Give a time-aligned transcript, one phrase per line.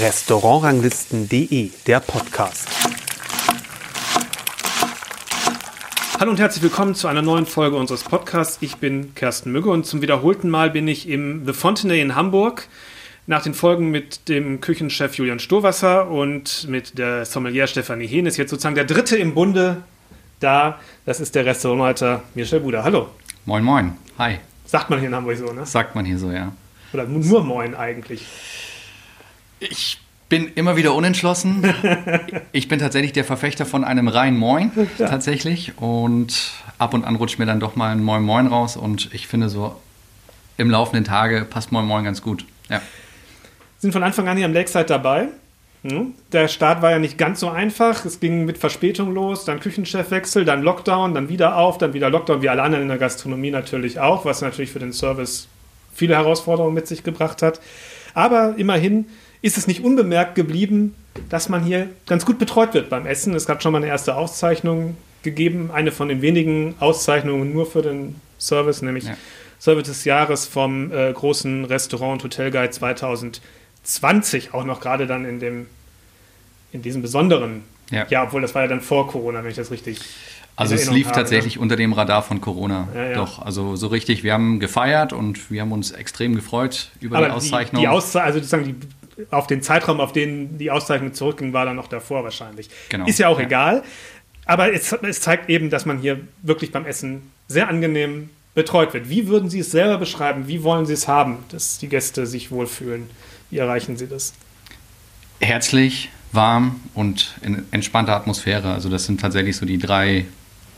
[0.00, 2.68] Restaurantranglisten.de, der Podcast.
[6.18, 8.58] Hallo und herzlich willkommen zu einer neuen Folge unseres Podcasts.
[8.60, 12.66] Ich bin Kersten Mügge und zum wiederholten Mal bin ich im The Fontenay in Hamburg.
[13.28, 18.36] Nach den Folgen mit dem Küchenchef Julian Stohwasser und mit der Sommelier Stefanie Hehn ist
[18.36, 19.82] jetzt sozusagen der dritte im Bunde
[20.40, 20.80] da.
[21.04, 22.82] Das ist der Restaurantleiter Michel Buda.
[22.82, 23.10] Hallo.
[23.44, 23.92] Moin, moin.
[24.18, 24.38] Hi.
[24.64, 25.64] Sagt man hier in Hamburg so, ne?
[25.64, 26.50] Sagt man hier so, ja.
[26.92, 28.24] Oder nur Moin eigentlich.
[29.60, 29.98] Ich
[30.28, 31.62] bin immer wieder unentschlossen.
[32.52, 35.08] ich bin tatsächlich der Verfechter von einem reinen Moin, ja.
[35.08, 35.78] tatsächlich.
[35.78, 38.76] Und ab und an rutscht mir dann doch mal ein Moin Moin raus.
[38.76, 39.80] Und ich finde so,
[40.56, 42.44] im laufenden Tage passt Moin Moin ganz gut.
[42.68, 42.80] Ja.
[43.78, 45.28] Sind von Anfang an hier am Lakeside dabei.
[45.82, 46.14] Hm?
[46.32, 48.04] Der Start war ja nicht ganz so einfach.
[48.04, 52.42] Es ging mit Verspätung los, dann Küchenchefwechsel, dann Lockdown, dann wieder auf, dann wieder Lockdown,
[52.42, 55.46] wie alle anderen in der Gastronomie natürlich auch, was natürlich für den Service
[55.96, 57.60] viele Herausforderungen mit sich gebracht hat.
[58.14, 59.06] Aber immerhin
[59.42, 60.94] ist es nicht unbemerkt geblieben,
[61.28, 63.34] dass man hier ganz gut betreut wird beim Essen.
[63.34, 67.82] Es gab schon mal eine erste Auszeichnung gegeben, eine von den wenigen Auszeichnungen nur für
[67.82, 69.16] den Service, nämlich ja.
[69.58, 75.40] Service des Jahres vom äh, großen Restaurant Hotel Guide 2020, auch noch gerade dann in
[75.40, 75.66] dem
[76.72, 78.06] in diesem besonderen ja.
[78.08, 80.00] ja, obwohl das war ja dann vor Corona, wenn ich das richtig
[80.56, 81.62] also es lief habe, tatsächlich ne?
[81.62, 82.88] unter dem Radar von Corona.
[82.94, 83.14] Ja, ja.
[83.14, 87.26] Doch, also so richtig, wir haben gefeiert und wir haben uns extrem gefreut über Aber
[87.26, 87.80] die Auszeichnung.
[87.80, 91.66] Die, die Ausze also sozusagen die, auf den Zeitraum, auf den die Auszeichnung zurückging, war
[91.66, 92.70] dann noch davor wahrscheinlich.
[92.88, 93.06] Genau.
[93.06, 93.46] Ist ja auch ja.
[93.46, 93.82] egal.
[94.46, 99.10] Aber es, es zeigt eben, dass man hier wirklich beim Essen sehr angenehm betreut wird.
[99.10, 100.48] Wie würden Sie es selber beschreiben?
[100.48, 103.10] Wie wollen Sie es haben, dass die Gäste sich wohlfühlen?
[103.50, 104.32] Wie erreichen Sie das?
[105.40, 108.72] Herzlich, warm und in entspannter Atmosphäre.
[108.72, 110.24] Also das sind tatsächlich so die drei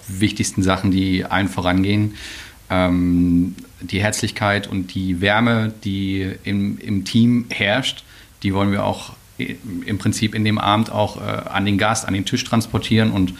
[0.08, 2.14] wichtigsten Sachen, die allen vorangehen.
[2.70, 8.04] Ähm, die Herzlichkeit und die Wärme, die im, im Team herrscht,
[8.42, 12.14] die wollen wir auch im Prinzip in dem Abend auch äh, an den Gast, an
[12.14, 13.34] den Tisch transportieren und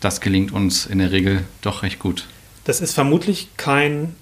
[0.00, 2.26] das gelingt uns in der Regel doch recht gut.
[2.64, 4.14] Das ist vermutlich kein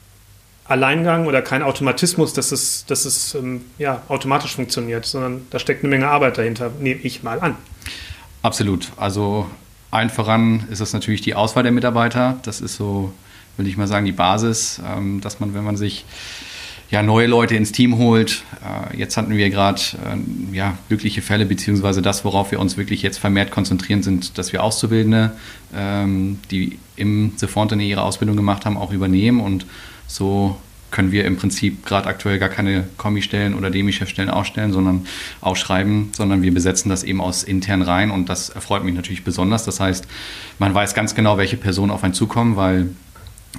[0.65, 5.83] Alleingang oder kein Automatismus, dass es, dass es ähm, ja, automatisch funktioniert, sondern da steckt
[5.83, 7.57] eine Menge Arbeit dahinter, nehme ich mal an.
[8.43, 8.89] Absolut.
[8.97, 9.51] Also
[9.93, 12.41] allen voran ist das natürlich die Auswahl der Mitarbeiter.
[12.43, 13.13] Das ist so,
[13.57, 16.05] will ich mal sagen, die Basis, ähm, dass man, wenn man sich
[16.91, 18.43] ja, neue Leute ins Team holt.
[18.63, 23.03] Äh, jetzt hatten wir gerade äh, ja, glückliche Fälle, beziehungsweise das, worauf wir uns wirklich
[23.03, 25.33] jetzt vermehrt konzentrieren, sind, dass wir Auszubildende,
[25.75, 27.47] ähm, die im The
[27.81, 29.41] ihre Ausbildung gemacht haben, auch übernehmen.
[29.41, 29.67] Und
[30.07, 30.57] so
[30.93, 35.07] können wir im Prinzip gerade aktuell gar keine Kombi-Stellen oder Demi-Chef-Stellen ausstellen, sondern
[35.41, 39.65] ausschreiben, sondern wir besetzen das eben aus intern rein und das erfreut mich natürlich besonders.
[39.65, 40.07] Das heißt,
[40.59, 42.91] man weiß ganz genau, welche Personen auf einen zukommen, weil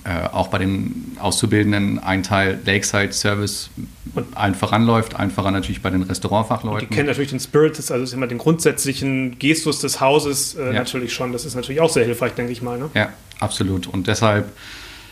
[0.06, 3.70] äh, auch bei den Auszubildenden ein Teil Lakeside Service
[4.36, 6.82] allen voranläuft, allen voran natürlich bei den Restaurantfachleuten.
[6.82, 10.74] Und die kennen natürlich den Spirit, also immer den grundsätzlichen Gestus des Hauses äh, ja.
[10.74, 11.32] natürlich schon.
[11.32, 12.78] Das ist natürlich auch sehr hilfreich, denke ich mal.
[12.78, 12.90] Ne?
[12.96, 13.88] Ja, absolut.
[13.88, 14.52] Und deshalb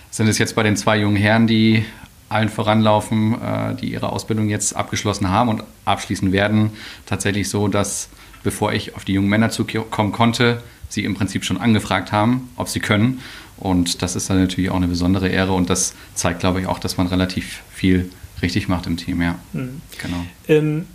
[0.09, 1.85] sind es jetzt bei den zwei jungen Herren, die
[2.31, 6.71] allen voranlaufen, äh, die ihre Ausbildung jetzt abgeschlossen haben und abschließen werden,
[7.05, 8.09] tatsächlich so, dass
[8.43, 12.67] bevor ich auf die jungen Männer zukommen konnte, sie im Prinzip schon angefragt haben, ob
[12.67, 13.21] sie können
[13.61, 16.79] und das ist dann natürlich auch eine besondere Ehre und das zeigt, glaube ich, auch,
[16.79, 18.09] dass man relativ viel
[18.41, 19.35] richtig macht im Team, ja.
[19.53, 19.81] Mhm.
[20.01, 20.25] Genau.
[20.47, 20.87] Ähm,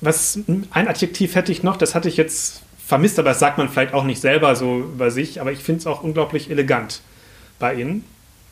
[0.00, 3.68] was, ein Adjektiv hätte ich noch, das hatte ich jetzt vermisst, aber das sagt man
[3.68, 7.02] vielleicht auch nicht selber so über sich, aber ich finde es auch unglaublich elegant
[7.60, 8.04] bei Ihnen.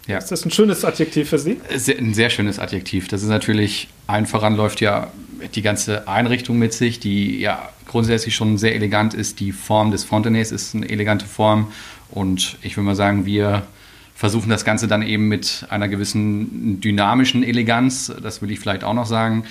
[0.06, 0.18] Ja.
[0.18, 1.58] Ist das ein schönes Adjektiv für Sie?
[1.68, 3.08] Ein sehr schönes Adjektiv.
[3.08, 5.10] Das ist natürlich, allen voran läuft ja
[5.54, 9.40] die ganze Einrichtung mit sich, die ja grundsätzlich schon sehr elegant ist.
[9.40, 11.72] Die Form des Fontenays ist eine elegante Form
[12.10, 13.66] und ich würde mal sagen, wir
[14.14, 18.94] versuchen das Ganze dann eben mit einer gewissen dynamischen Eleganz, das will ich vielleicht auch
[18.94, 19.44] noch sagen,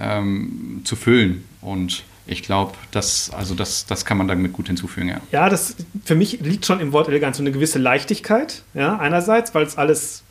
[0.00, 1.44] ähm, zu füllen.
[1.60, 5.20] Und ich glaube, das, also das, das kann man damit gut hinzufügen, ja.
[5.32, 9.54] Ja, das für mich liegt schon im Wort Eleganz so eine gewisse Leichtigkeit, ja, einerseits,
[9.54, 10.22] weil es alles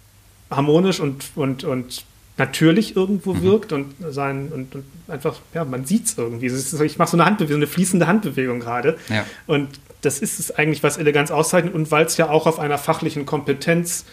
[0.49, 2.05] harmonisch und, und, und
[2.37, 3.41] natürlich irgendwo mhm.
[3.43, 6.47] wirkt und sein und, und, einfach, ja, man sieht es irgendwie.
[6.47, 8.97] Ich mache so eine Handbewegung, eine fließende Handbewegung gerade.
[9.09, 9.25] Ja.
[9.47, 9.67] Und
[10.01, 13.25] das ist es eigentlich, was Eleganz auszeichnet und weil es ja auch auf einer fachlichen
[13.25, 14.05] Kompetenz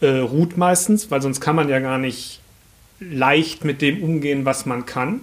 [0.00, 2.40] äh, ruht meistens, weil sonst kann man ja gar nicht
[2.98, 5.20] leicht mit dem umgehen, was man kann.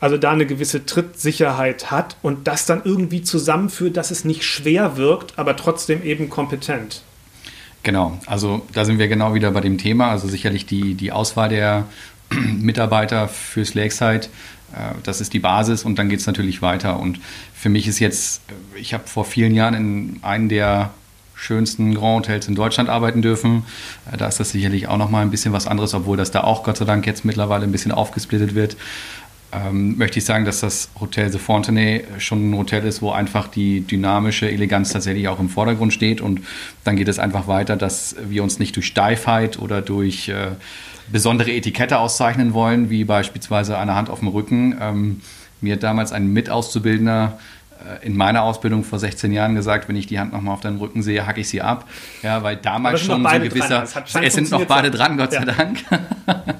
[0.00, 4.96] Also da eine gewisse Trittsicherheit hat und das dann irgendwie zusammenführt, dass es nicht schwer
[4.96, 7.02] wirkt, aber trotzdem eben kompetent.
[7.82, 10.10] Genau, also da sind wir genau wieder bei dem Thema.
[10.10, 11.86] Also sicherlich die, die Auswahl der
[12.30, 14.28] Mitarbeiter fürs Lakeside
[14.72, 16.98] äh, das ist die Basis und dann geht es natürlich weiter.
[16.98, 17.20] Und
[17.54, 18.42] für mich ist jetzt,
[18.76, 20.90] ich habe vor vielen Jahren in einem der
[21.34, 23.64] schönsten Grand Hotels in Deutschland arbeiten dürfen.
[24.10, 26.64] Äh, da ist das sicherlich auch nochmal ein bisschen was anderes, obwohl das da auch
[26.64, 28.76] Gott sei Dank jetzt mittlerweile ein bisschen aufgesplittet wird.
[29.52, 33.48] Ähm, möchte ich sagen, dass das Hotel The Fontenay schon ein Hotel ist, wo einfach
[33.48, 36.20] die dynamische Eleganz tatsächlich auch im Vordergrund steht.
[36.20, 36.42] Und
[36.84, 40.52] dann geht es einfach weiter, dass wir uns nicht durch Steifheit oder durch äh,
[41.10, 44.76] besondere Etikette auszeichnen wollen, wie beispielsweise eine Hand auf dem Rücken.
[44.80, 45.20] Ähm,
[45.60, 47.38] mir hat damals ein Mitauszubildender
[47.80, 50.78] äh, in meiner Ausbildung vor 16 Jahren gesagt, wenn ich die Hand nochmal auf deinem
[50.78, 51.88] Rücken sehe, hacke ich sie ab.
[52.22, 53.82] Ja, weil damals schon so ein gewisser.
[54.22, 55.40] Es sind noch beide dran, Gott ja.
[55.40, 55.78] sei Dank.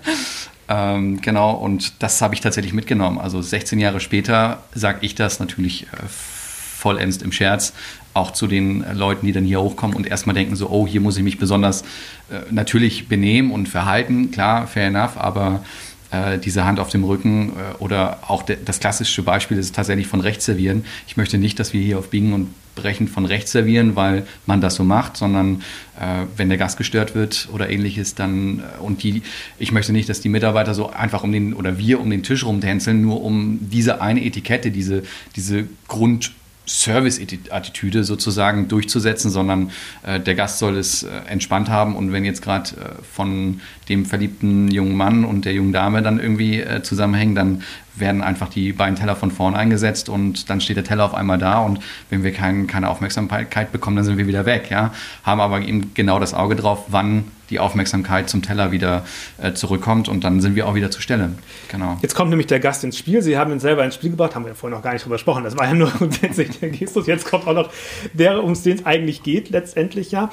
[0.70, 3.18] ähm, genau, und das habe ich tatsächlich mitgenommen.
[3.18, 7.72] Also 16 Jahre später sage ich das natürlich äh, vollends im Scherz
[8.14, 11.16] auch zu den Leuten, die dann hier hochkommen und erstmal denken so, oh, hier muss
[11.16, 11.82] ich mich besonders
[12.30, 14.30] äh, natürlich benehmen und verhalten.
[14.30, 15.64] Klar, fair enough, aber
[16.12, 20.20] äh, diese Hand auf dem Rücken äh, oder auch das klassische Beispiel ist tatsächlich von
[20.20, 20.84] rechts servieren.
[21.08, 24.60] Ich möchte nicht, dass wir hier auf Biegen und Brechen von rechts servieren, weil man
[24.60, 25.62] das so macht, sondern
[25.98, 29.22] äh, wenn der Gast gestört wird oder ähnliches, dann äh, und die,
[29.58, 32.44] ich möchte nicht, dass die Mitarbeiter so einfach um den oder wir um den Tisch
[32.44, 35.02] rumtänzeln, nur um diese eine Etikette, diese,
[35.36, 36.32] diese Grund
[36.70, 39.72] Service-Attitüde sozusagen durchzusetzen, sondern
[40.02, 41.96] äh, der Gast soll es äh, entspannt haben.
[41.96, 46.20] Und wenn jetzt gerade äh, von dem verliebten jungen Mann und der jungen Dame dann
[46.20, 47.62] irgendwie äh, zusammenhängen, dann
[48.00, 51.38] werden einfach die beiden Teller von vorn eingesetzt und dann steht der Teller auf einmal
[51.38, 54.70] da und wenn wir kein, keine Aufmerksamkeit bekommen, dann sind wir wieder weg.
[54.70, 54.92] Ja?
[55.22, 59.04] Haben aber eben genau das Auge drauf, wann die Aufmerksamkeit zum Teller wieder
[59.42, 61.32] äh, zurückkommt und dann sind wir auch wieder zur Stelle.
[61.68, 61.98] Genau.
[62.00, 63.22] Jetzt kommt nämlich der Gast ins Spiel.
[63.22, 65.16] Sie haben ihn selber ins Spiel gebracht, haben wir ja vorhin noch gar nicht drüber
[65.16, 65.44] gesprochen.
[65.44, 67.06] Das war ja nur grundsätzlich der Gestus.
[67.06, 67.70] Jetzt kommt auch noch
[68.12, 70.30] der, um den es eigentlich geht, letztendlich ja.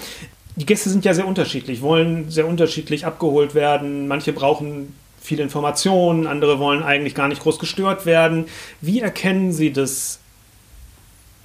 [0.55, 4.07] Die Gäste sind ja sehr unterschiedlich, wollen sehr unterschiedlich abgeholt werden.
[4.07, 4.93] Manche brauchen
[5.27, 8.45] viele Informationen, andere wollen eigentlich gar nicht groß gestört werden.
[8.81, 10.19] Wie erkennen Sie das,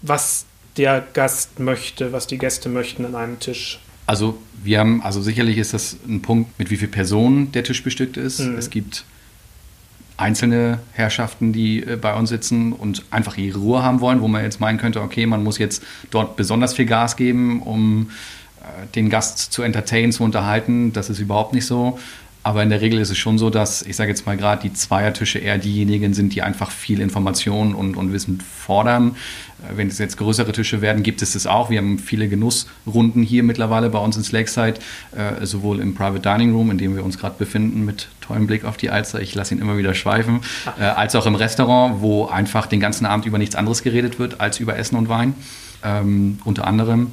[0.00, 0.46] was
[0.76, 3.80] der Gast möchte, was die Gäste möchten an einem Tisch?
[4.06, 7.82] Also wir haben, also sicherlich ist das ein Punkt, mit wie vielen Personen der Tisch
[7.82, 8.40] bestückt ist.
[8.40, 8.56] Mhm.
[8.56, 9.04] Es gibt
[10.16, 14.44] einzelne Herrschaften, die äh, bei uns sitzen und einfach ihre Ruhe haben wollen, wo man
[14.44, 18.10] jetzt meinen könnte, okay, man muss jetzt dort besonders viel Gas geben, um
[18.60, 20.92] äh, den Gast zu entertainen, zu unterhalten.
[20.92, 21.98] Das ist überhaupt nicht so.
[22.44, 24.72] Aber in der Regel ist es schon so, dass, ich sage jetzt mal gerade, die
[24.72, 29.16] Zweiertische eher diejenigen sind, die einfach viel Information und, und Wissen fordern.
[29.62, 31.70] Äh, wenn es jetzt größere Tische werden, gibt es das auch.
[31.70, 34.74] Wir haben viele Genussrunden hier mittlerweile bei uns ins Lakeside,
[35.16, 38.64] äh, sowohl im Private Dining Room, in dem wir uns gerade befinden, mit tollem Blick
[38.64, 40.40] auf die Alster, ich lasse ihn immer wieder schweifen,
[40.80, 44.40] äh, als auch im Restaurant, wo einfach den ganzen Abend über nichts anderes geredet wird
[44.40, 45.34] als über Essen und Wein,
[45.84, 47.12] ähm, unter anderem.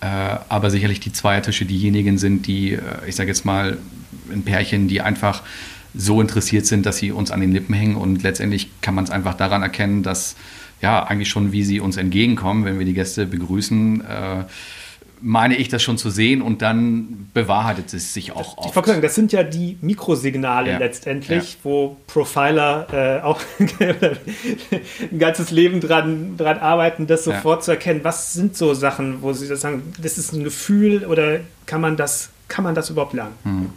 [0.00, 0.06] Äh,
[0.48, 3.78] aber sicherlich die Zweiertische diejenigen sind, die, äh, ich sage jetzt mal,
[4.30, 5.42] ein Pärchen, die einfach
[5.94, 9.10] so interessiert sind, dass sie uns an den Lippen hängen und letztendlich kann man es
[9.10, 10.36] einfach daran erkennen, dass
[10.80, 14.44] ja eigentlich schon, wie sie uns entgegenkommen, wenn wir die Gäste begrüßen, äh,
[15.22, 18.70] meine ich das schon zu sehen und dann bewahrheitet es sich auch oft.
[18.70, 20.78] Ich wollte sagen, das sind ja die Mikrosignale ja.
[20.78, 21.58] letztendlich, ja.
[21.62, 23.40] wo Profiler äh, auch
[25.12, 27.64] ein ganzes Leben dran, dran arbeiten, das sofort ja.
[27.64, 28.00] zu erkennen.
[28.02, 31.96] Was sind so Sachen, wo sie das sagen, das ist ein Gefühl oder kann man
[31.96, 33.32] das, kann man das überhaupt lernen?
[33.44, 33.70] Hm.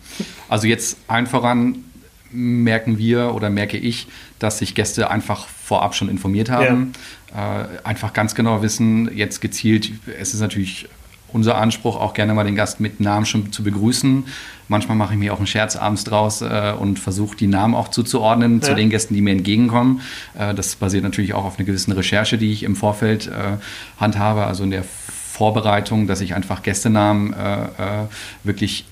[0.49, 1.85] Also jetzt allen voran
[2.29, 4.07] merken wir oder merke ich,
[4.37, 6.91] dass sich Gäste einfach vorab schon informiert haben,
[7.33, 10.89] äh, einfach ganz genau wissen, jetzt gezielt, es ist natürlich
[11.31, 14.25] unser Anspruch, auch gerne mal den Gast mit Namen schon zu begrüßen.
[14.67, 17.87] Manchmal mache ich mir auch einen Scherz abends draus äh, und versuche die Namen auch
[17.87, 18.61] zuzuordnen ja.
[18.61, 20.01] zu den Gästen, die mir entgegenkommen.
[20.37, 23.57] Äh, das basiert natürlich auch auf einer gewissen Recherche, die ich im Vorfeld äh,
[23.99, 24.83] handhabe, also in der
[25.35, 27.67] Vorbereitung, dass ich einfach Gästenamen äh, äh,
[28.45, 28.85] wirklich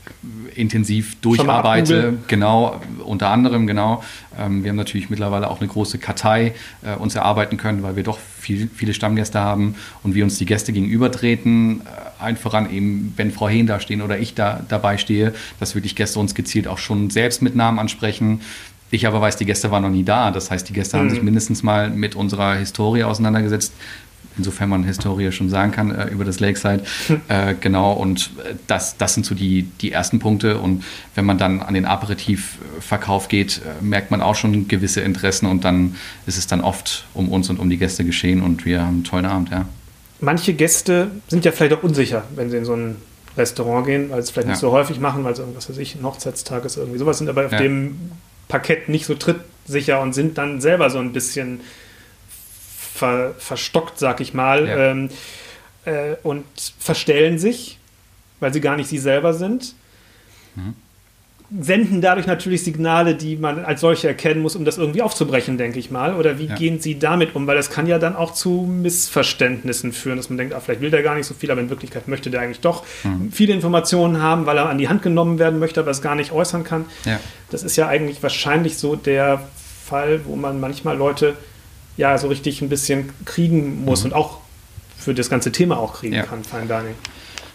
[0.56, 2.18] intensiv durcharbeite.
[2.28, 4.04] Genau, unter anderem, genau.
[4.38, 8.04] Ähm, wir haben natürlich mittlerweile auch eine große Kartei äh, uns erarbeiten können, weil wir
[8.04, 11.80] doch viel, viele Stammgäste haben und wir uns die Gäste gegenübertreten.
[11.80, 15.76] Äh, allen voran eben, wenn Frau Hehn da stehen oder ich da dabei stehe, dass
[15.76, 18.42] wirklich Gäste uns gezielt auch schon selbst mit Namen ansprechen.
[18.92, 20.30] Ich aber weiß, die Gäste waren noch nie da.
[20.30, 21.02] Das heißt, die Gäste mhm.
[21.02, 23.72] haben sich mindestens mal mit unserer Historie auseinandergesetzt
[24.38, 26.84] insofern man Historie schon sagen kann, äh, über das Lakeside.
[27.30, 30.58] Äh, genau, und äh, das, das sind so die, die ersten Punkte.
[30.58, 30.84] Und
[31.16, 35.64] wenn man dann an den Aperitivverkauf geht, äh, merkt man auch schon gewisse Interessen und
[35.64, 38.96] dann ist es dann oft um uns und um die Gäste geschehen und wir haben
[38.96, 39.66] einen tollen Abend, ja.
[40.20, 42.96] Manche Gäste sind ja vielleicht auch unsicher, wenn sie in so ein
[43.38, 44.52] Restaurant gehen, weil sie es vielleicht ja.
[44.54, 47.30] nicht so häufig machen, weil es irgendwas weiß ich, ein Hochzeitstag ist, irgendwie sowas sind,
[47.30, 47.60] aber auf ja.
[47.60, 48.12] dem
[48.48, 51.62] Parkett nicht so trittsicher und sind dann selber so ein bisschen
[52.94, 54.92] ver, verstockt, sag ich mal, ja.
[54.92, 55.10] ähm,
[55.86, 56.46] äh, und
[56.78, 57.80] verstellen sich,
[58.40, 59.76] weil sie gar nicht sie selber sind.
[60.56, 60.76] Mhm.
[61.60, 65.80] senden dadurch natürlich Signale, die man als solche erkennen muss, um das irgendwie aufzubrechen, denke
[65.80, 66.16] ich mal.
[66.16, 66.56] Oder wie ja.
[66.56, 67.48] gehen Sie damit um?
[67.48, 70.92] Weil das kann ja dann auch zu Missverständnissen führen, dass man denkt, ah, vielleicht will
[70.92, 73.32] der gar nicht so viel, aber in Wirklichkeit möchte der eigentlich doch mhm.
[73.32, 76.32] viele Informationen haben, weil er an die Hand genommen werden möchte, aber es gar nicht
[76.32, 76.86] äußern kann.
[77.06, 77.20] Ja.
[77.50, 79.42] Das ist ja eigentlich wahrscheinlich so der
[79.86, 81.36] Fall, wo man manchmal Leute
[81.98, 84.12] ja so richtig ein bisschen kriegen muss mhm.
[84.12, 84.40] und auch
[84.98, 86.24] für das ganze Thema auch kriegen ja.
[86.24, 86.96] kann, Fine Dining.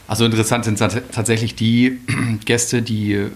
[0.07, 2.01] Also interessant sind tatsächlich die
[2.47, 3.29] Gäste, die äh,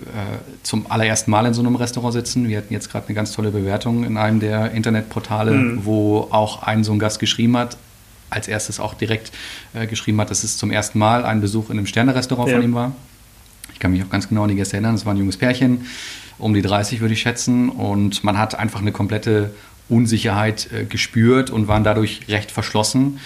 [0.63, 2.49] zum allerersten Mal in so einem Restaurant sitzen.
[2.49, 5.85] Wir hatten jetzt gerade eine ganz tolle Bewertung in einem der Internetportale, mhm.
[5.85, 7.77] wo auch ein so ein Gast geschrieben hat,
[8.31, 9.33] als erstes auch direkt
[9.75, 12.57] äh, geschrieben hat, dass es zum ersten Mal ein Besuch in einem Sterne-Restaurant ja.
[12.57, 12.93] von ihm war.
[13.75, 14.95] Ich kann mich auch ganz genau an die Gäste erinnern.
[14.95, 15.87] Es war ein junges Pärchen,
[16.39, 17.69] um die 30 würde ich schätzen.
[17.69, 19.51] Und man hat einfach eine komplette
[19.93, 23.21] Unsicherheit äh, gespürt und waren dadurch recht verschlossen.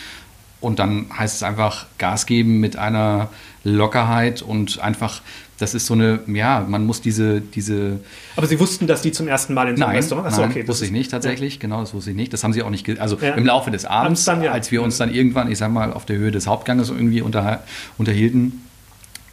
[0.60, 3.28] Und dann heißt es einfach Gas geben mit einer
[3.62, 5.20] Lockerheit und einfach,
[5.58, 8.00] das ist so eine, ja, man muss diese, diese.
[8.36, 10.26] Aber Sie wussten, dass die zum ersten Mal in so einem Restaurant?
[10.26, 10.66] Achso, nein, okay.
[10.66, 11.60] wusste ich nicht tatsächlich, ja.
[11.60, 12.32] genau, das wusste ich nicht.
[12.32, 13.34] Das haben Sie auch nicht, also ja.
[13.34, 14.52] im Laufe des Abends, dann, ja.
[14.52, 17.62] als wir uns dann irgendwann, ich sag mal, auf der Höhe des Hauptganges irgendwie unter,
[17.96, 18.65] unterhielten,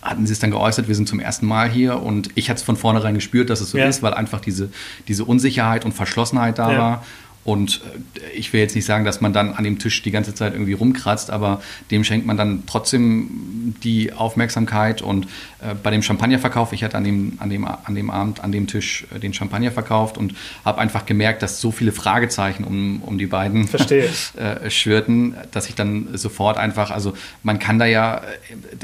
[0.03, 2.63] hatten sie es dann geäußert, wir sind zum ersten Mal hier und ich hatte es
[2.63, 4.69] von vornherein gespürt, dass es so ist, weil einfach diese,
[5.07, 7.05] diese Unsicherheit und Verschlossenheit da war
[7.43, 7.81] und
[8.15, 10.53] äh, ich will jetzt nicht sagen, dass man dann an dem Tisch die ganze Zeit
[10.53, 15.01] irgendwie rumkratzt, aber dem schenkt man dann trotzdem die Aufmerksamkeit.
[15.01, 15.25] Und
[15.61, 18.67] äh, bei dem Champagnerverkauf, ich hatte an dem, an, dem, an dem Abend an dem
[18.67, 23.17] Tisch äh, den Champagner verkauft und habe einfach gemerkt, dass so viele Fragezeichen um, um
[23.17, 28.21] die beiden äh, schwirrten, dass ich dann sofort einfach, also man kann da ja,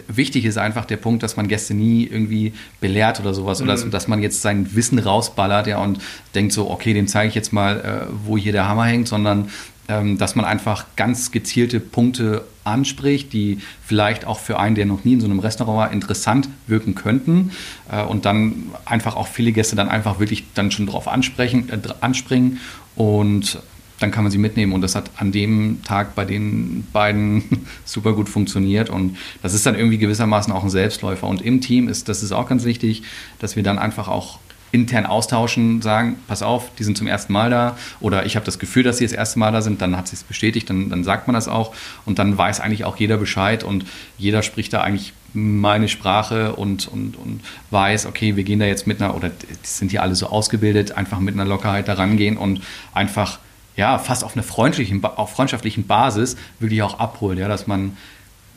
[0.08, 3.66] wichtig ist einfach der Punkt, dass man Gäste nie irgendwie belehrt oder sowas, mhm.
[3.66, 6.00] oder dass, dass, man jetzt sein Wissen rausballert ja, und
[6.36, 9.08] denkt so, okay, dem zeige ich jetzt mal, äh, wo hier hier der Hammer hängt,
[9.08, 9.50] sondern
[9.88, 15.03] ähm, dass man einfach ganz gezielte Punkte anspricht, die vielleicht auch für einen, der noch
[15.03, 17.51] nie in so einem Restaurant war, interessant wirken könnten
[17.91, 21.77] äh, und dann einfach auch viele Gäste dann einfach wirklich dann schon drauf ansprechen, äh,
[22.01, 22.60] anspringen
[22.96, 23.60] und
[24.00, 24.72] dann kann man sie mitnehmen.
[24.74, 27.44] Und das hat an dem Tag bei den beiden
[27.86, 28.89] super gut funktioniert.
[28.89, 31.27] Und das ist dann irgendwie gewissermaßen auch ein Selbstläufer.
[31.27, 33.03] Und im Team ist das ist auch ganz wichtig,
[33.39, 34.39] dass wir dann einfach auch
[34.72, 37.78] intern austauschen, sagen, pass auf, die sind zum ersten Mal da.
[38.00, 40.16] Oder ich habe das Gefühl, dass sie das erste Mal da sind, dann hat sie
[40.16, 41.74] es bestätigt, dann, dann sagt man das auch.
[42.06, 43.86] Und dann weiß eigentlich auch jeder Bescheid und
[44.18, 48.88] jeder spricht da eigentlich meine Sprache und, und, und weiß, okay, wir gehen da jetzt
[48.88, 49.32] mit einer, oder
[49.64, 52.62] sind ja alle so ausgebildet, einfach mit einer Lockerheit da rangehen und
[52.94, 53.40] einfach
[53.76, 57.96] ja, fast auf einer freundschaftlichen, auf freundschaftlichen Basis wirklich auch abholen, ja, dass man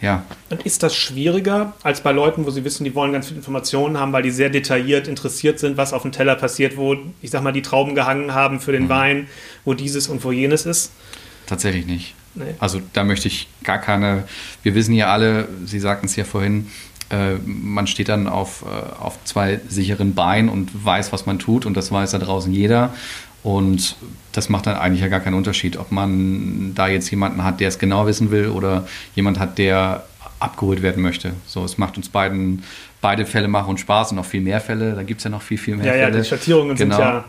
[0.03, 0.25] ja.
[0.51, 3.99] Und ist das schwieriger als bei Leuten, wo sie wissen, die wollen ganz viele Informationen
[3.99, 7.43] haben, weil die sehr detailliert interessiert sind, was auf dem Teller passiert, wo, ich sag
[7.43, 8.89] mal, die Trauben gehangen haben für den mhm.
[8.89, 9.29] Wein,
[9.65, 10.91] wo dieses und wo jenes ist?
[11.47, 12.15] Tatsächlich nicht.
[12.35, 12.55] Nee.
[12.59, 14.25] Also da möchte ich gar keine.
[14.63, 16.69] Wir wissen ja alle, Sie sagten es ja vorhin,
[17.11, 21.67] äh, man steht dann auf, äh, auf zwei sicheren Beinen und weiß, was man tut
[21.67, 22.95] und das weiß da draußen jeder.
[23.43, 23.97] Und
[24.33, 27.69] das macht dann eigentlich ja gar keinen Unterschied, ob man da jetzt jemanden hat, der
[27.69, 30.05] es genau wissen will oder jemand hat, der
[30.43, 31.35] abgeholt werden möchte.
[31.47, 32.65] So, es macht uns beiden,
[33.01, 34.95] beide Fälle machen uns Spaß und noch viel mehr Fälle.
[34.95, 36.17] Da gibt es ja noch viel, viel mehr ja, Fälle.
[36.17, 36.97] Ja, die Schattierungen genau.
[36.97, 37.25] sind ja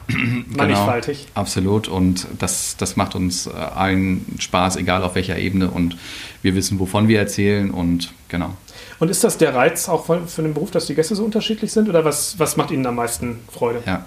[0.58, 1.20] mannigfaltig.
[1.20, 1.88] Genau, absolut.
[1.88, 5.70] Und das, das macht uns äh, allen Spaß, egal auf welcher Ebene.
[5.70, 5.96] Und
[6.41, 8.55] wir wissen, wovon wir erzählen und genau.
[9.00, 11.89] Und ist das der Reiz auch für den Beruf, dass die Gäste so unterschiedlich sind?
[11.89, 13.82] Oder was, was macht Ihnen am meisten Freude?
[13.86, 14.05] Ja.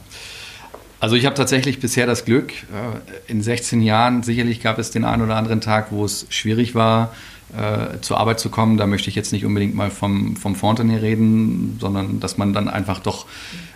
[0.98, 5.04] Also ich habe tatsächlich bisher das Glück, äh, in 16 Jahren, sicherlich gab es den
[5.04, 7.14] einen oder anderen Tag, wo es schwierig war,
[7.54, 8.76] äh, zur Arbeit zu kommen.
[8.76, 12.68] Da möchte ich jetzt nicht unbedingt mal vom, vom Fontenay reden, sondern dass man dann
[12.68, 13.26] einfach doch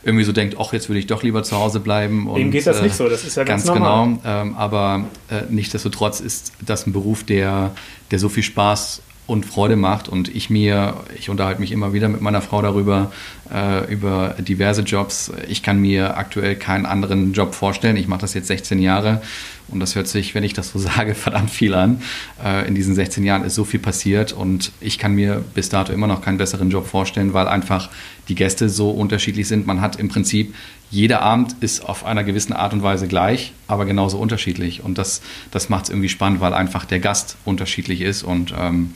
[0.02, 2.26] irgendwie so denkt, ach, jetzt würde ich doch lieber zu Hause bleiben.
[2.26, 4.06] Und, Dem geht das äh, nicht so, das ist ja ganz, ganz normal.
[4.06, 4.20] genau.
[4.24, 7.72] Ähm, aber äh, nichtsdestotrotz ist das ein Beruf, der,
[8.10, 12.08] der so viel Spaß und Freude macht und ich mir, ich unterhalte mich immer wieder
[12.08, 13.12] mit meiner Frau darüber,
[13.52, 15.32] äh, über diverse Jobs.
[15.48, 17.96] Ich kann mir aktuell keinen anderen Job vorstellen.
[17.96, 19.22] Ich mache das jetzt 16 Jahre
[19.70, 22.02] und das hört sich, wenn ich das so sage, verdammt viel an.
[22.42, 25.92] Äh, in diesen 16 Jahren ist so viel passiert und ich kann mir bis dato
[25.92, 27.90] immer noch keinen besseren Job vorstellen, weil einfach
[28.28, 29.66] die Gäste so unterschiedlich sind.
[29.66, 30.54] Man hat im Prinzip,
[30.90, 34.82] jeder Abend ist auf einer gewissen Art und Weise gleich, aber genauso unterschiedlich.
[34.82, 38.90] Und das, das macht es irgendwie spannend, weil einfach der Gast unterschiedlich ist und ähm,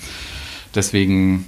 [0.75, 1.47] deswegen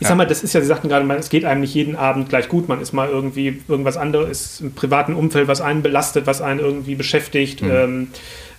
[0.00, 2.28] ich sag mal, das ist ja, Sie sagten gerade, es geht einem nicht jeden Abend
[2.28, 2.68] gleich gut.
[2.68, 6.94] Man ist mal irgendwie irgendwas anderes im privaten Umfeld, was einen belastet, was einen irgendwie
[6.94, 7.62] beschäftigt.
[7.62, 7.70] Mhm.
[7.70, 8.08] Ähm,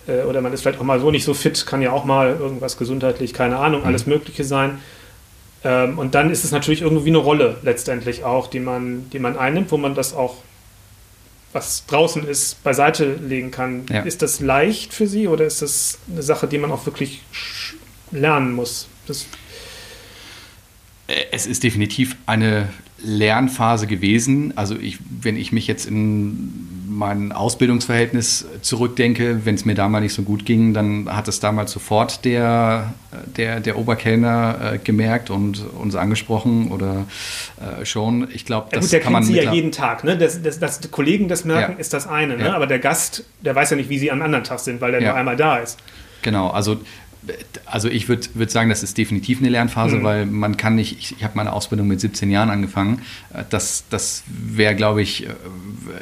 [0.08, 2.36] äh, oder man ist vielleicht auch mal so nicht so fit, kann ja auch mal
[2.38, 3.88] irgendwas gesundheitlich, keine Ahnung, mhm.
[3.88, 4.80] alles Mögliche sein.
[5.64, 9.38] Ähm, und dann ist es natürlich irgendwie eine Rolle letztendlich auch, die man, die man
[9.38, 10.38] einnimmt, wo man das auch,
[11.52, 13.86] was draußen ist, beiseite legen kann.
[13.90, 14.02] Ja.
[14.02, 17.22] Ist das leicht für Sie oder ist das eine Sache, die man auch wirklich
[18.12, 18.88] lernen muss?
[19.08, 19.26] Das
[21.32, 22.70] es ist definitiv eine
[23.04, 24.54] Lernphase gewesen.
[24.56, 30.14] Also ich, wenn ich mich jetzt in mein Ausbildungsverhältnis zurückdenke, wenn es mir damals nicht
[30.14, 32.94] so gut ging, dann hat es damals sofort der,
[33.38, 37.06] der, der Oberkellner äh, gemerkt und uns angesprochen oder
[37.62, 38.28] äh, schon.
[38.34, 40.04] Ich glaube, das ja, gut, der kann man Sie ja jeden Tag.
[40.04, 40.18] Ne?
[40.18, 41.80] Dass, dass, dass die Kollegen das merken, ja.
[41.80, 42.36] ist das eine.
[42.36, 42.46] Ne?
[42.46, 42.56] Ja.
[42.56, 45.02] Aber der Gast, der weiß ja nicht, wie Sie am anderen Tag sind, weil der
[45.02, 45.80] nur einmal da ist.
[46.22, 46.82] Genau, also
[47.66, 50.04] also ich würde würd sagen, das ist definitiv eine Lernphase, mhm.
[50.04, 53.02] weil man kann nicht, ich, ich habe meine Ausbildung mit 17 Jahren angefangen.
[53.34, 55.30] Äh, das, das wäre, glaube ich, äh,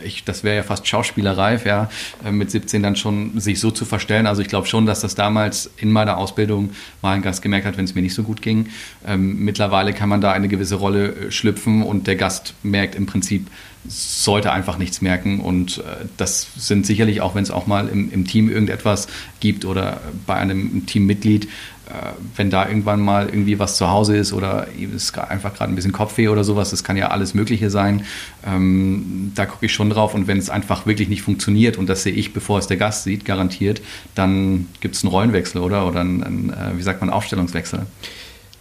[0.04, 1.90] ich, das wäre ja fast schauspielerreif, ja,
[2.26, 4.28] äh, mit 17 dann schon sich so zu verstellen.
[4.28, 7.78] Also ich glaube schon, dass das damals in meiner Ausbildung mal ein Gast gemerkt hat,
[7.78, 8.68] wenn es mir nicht so gut ging.
[9.06, 13.48] Ähm, mittlerweile kann man da eine gewisse Rolle schlüpfen und der Gast merkt im Prinzip,
[13.88, 15.40] sollte einfach nichts merken.
[15.40, 19.08] Und äh, das sind sicherlich auch, wenn es auch mal im, im, Team irgendetwas
[19.40, 24.34] gibt oder bei einem Teammitglied, äh, wenn da irgendwann mal irgendwie was zu Hause ist
[24.34, 28.06] oder ist einfach gerade ein bisschen Kopfweh oder sowas, das kann ja alles Mögliche sein.
[28.46, 30.14] Ähm, da gucke ich schon drauf.
[30.14, 33.04] Und wenn es einfach wirklich nicht funktioniert, und das sehe ich, bevor es der Gast
[33.04, 33.82] sieht, garantiert,
[34.16, 35.88] dann gibt es einen Rollenwechsel, oder?
[35.88, 37.86] Oder einen, äh, wie sagt man, Aufstellungswechsel.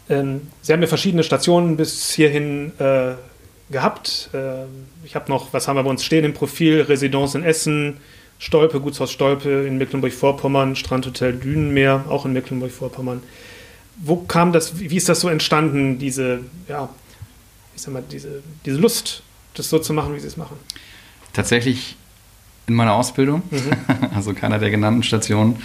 [0.08, 3.14] Ähm, Sie haben ja verschiedene Stationen bis hierhin äh,
[3.70, 4.30] gehabt.
[4.35, 6.82] Ähm, ich habe noch, was haben wir bei uns stehen im Profil?
[6.82, 7.99] Residence in Essen,
[8.38, 13.23] Stolpe, Gutshaus Stolpe in Mecklenburg-Vorpommern, Strandhotel Dünenmeer, auch in Mecklenburg-Vorpommern.
[13.99, 16.88] Wo kam das, wie ist das so entstanden, diese, ja,
[17.75, 19.23] ich sag mal, diese, diese Lust,
[19.54, 20.56] das so zu machen, wie Sie es machen?
[21.32, 21.96] Tatsächlich
[22.66, 24.11] in meiner Ausbildung, mhm.
[24.14, 25.56] also keiner der genannten Stationen.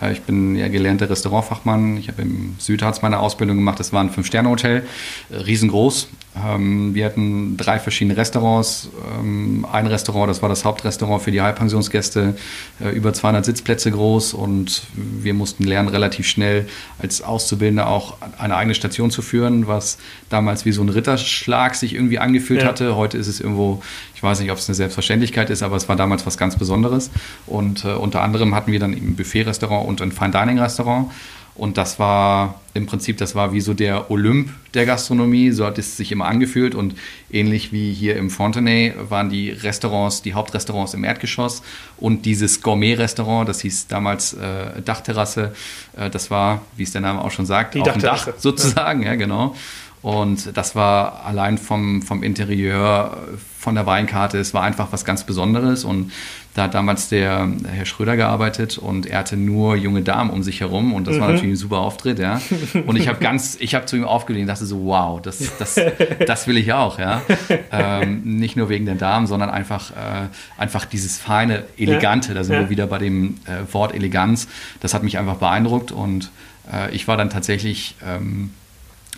[0.00, 1.96] Äh, ich bin ja gelernter Restaurantfachmann.
[1.96, 3.80] Ich habe im Südharz meine Ausbildung gemacht.
[3.80, 4.86] Das war ein Fünf-Sterne-Hotel,
[5.30, 6.08] äh, riesengroß.
[6.34, 8.88] Ähm, wir hatten drei verschiedene Restaurants.
[9.18, 12.34] Ähm, ein Restaurant, das war das Hauptrestaurant für die Halbpensionsgäste,
[12.82, 16.66] äh, über 200 Sitzplätze groß und wir mussten lernen, relativ schnell
[16.98, 19.98] als Auszubildender auch eine eigene Station zu führen, was
[20.30, 22.68] damals wie so ein Ritterschlag sich irgendwie angefühlt ja.
[22.68, 22.96] hatte.
[22.96, 23.82] Heute ist es irgendwo,
[24.14, 27.10] ich weiß nicht, ob es eine Selbstverständlichkeit ist, aber es war damals was ganz Besonderes.
[27.46, 31.10] Und äh, unter anderem hatten wir dann ein Buffet-Restaurant und ein Fine-Dining-Restaurant.
[31.54, 35.76] Und das war im Prinzip, das war wie so der Olymp der Gastronomie, so hat
[35.76, 36.74] es sich immer angefühlt.
[36.74, 36.94] Und
[37.30, 41.62] ähnlich wie hier im Fontenay waren die Restaurants, die Hauptrestaurants im Erdgeschoss
[41.98, 45.52] und dieses Gourmet-Restaurant, das hieß damals äh, Dachterrasse,
[45.96, 49.02] äh, das war, wie es der Name auch schon sagt, die auf dem Dach sozusagen,
[49.02, 49.54] ja, ja genau.
[50.02, 53.18] Und das war allein vom, vom Interieur,
[53.56, 55.84] von der Weinkarte, es war einfach was ganz Besonderes.
[55.84, 56.10] Und
[56.54, 60.60] da hat damals der Herr Schröder gearbeitet und er hatte nur junge Damen um sich
[60.60, 61.20] herum und das mhm.
[61.20, 62.42] war natürlich ein super Auftritt, ja.
[62.86, 65.80] Und ich habe ganz, ich habe zu ihm aufgelegt und dachte so, wow, das, das,
[66.26, 67.22] das will ich auch, ja.
[67.70, 72.54] Ähm, nicht nur wegen der Damen, sondern einfach, äh, einfach dieses feine, elegante, da sind
[72.54, 72.60] ja.
[72.62, 74.48] wir wieder bei dem äh, Wort Eleganz,
[74.80, 76.30] das hat mich einfach beeindruckt und
[76.70, 78.50] äh, ich war dann tatsächlich ähm,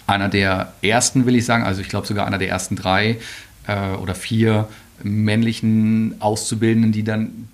[0.07, 3.18] einer der ersten, will ich sagen, also ich glaube sogar einer der ersten drei
[3.66, 4.68] äh, oder vier
[5.02, 7.48] männlichen Auszubildenden, die dann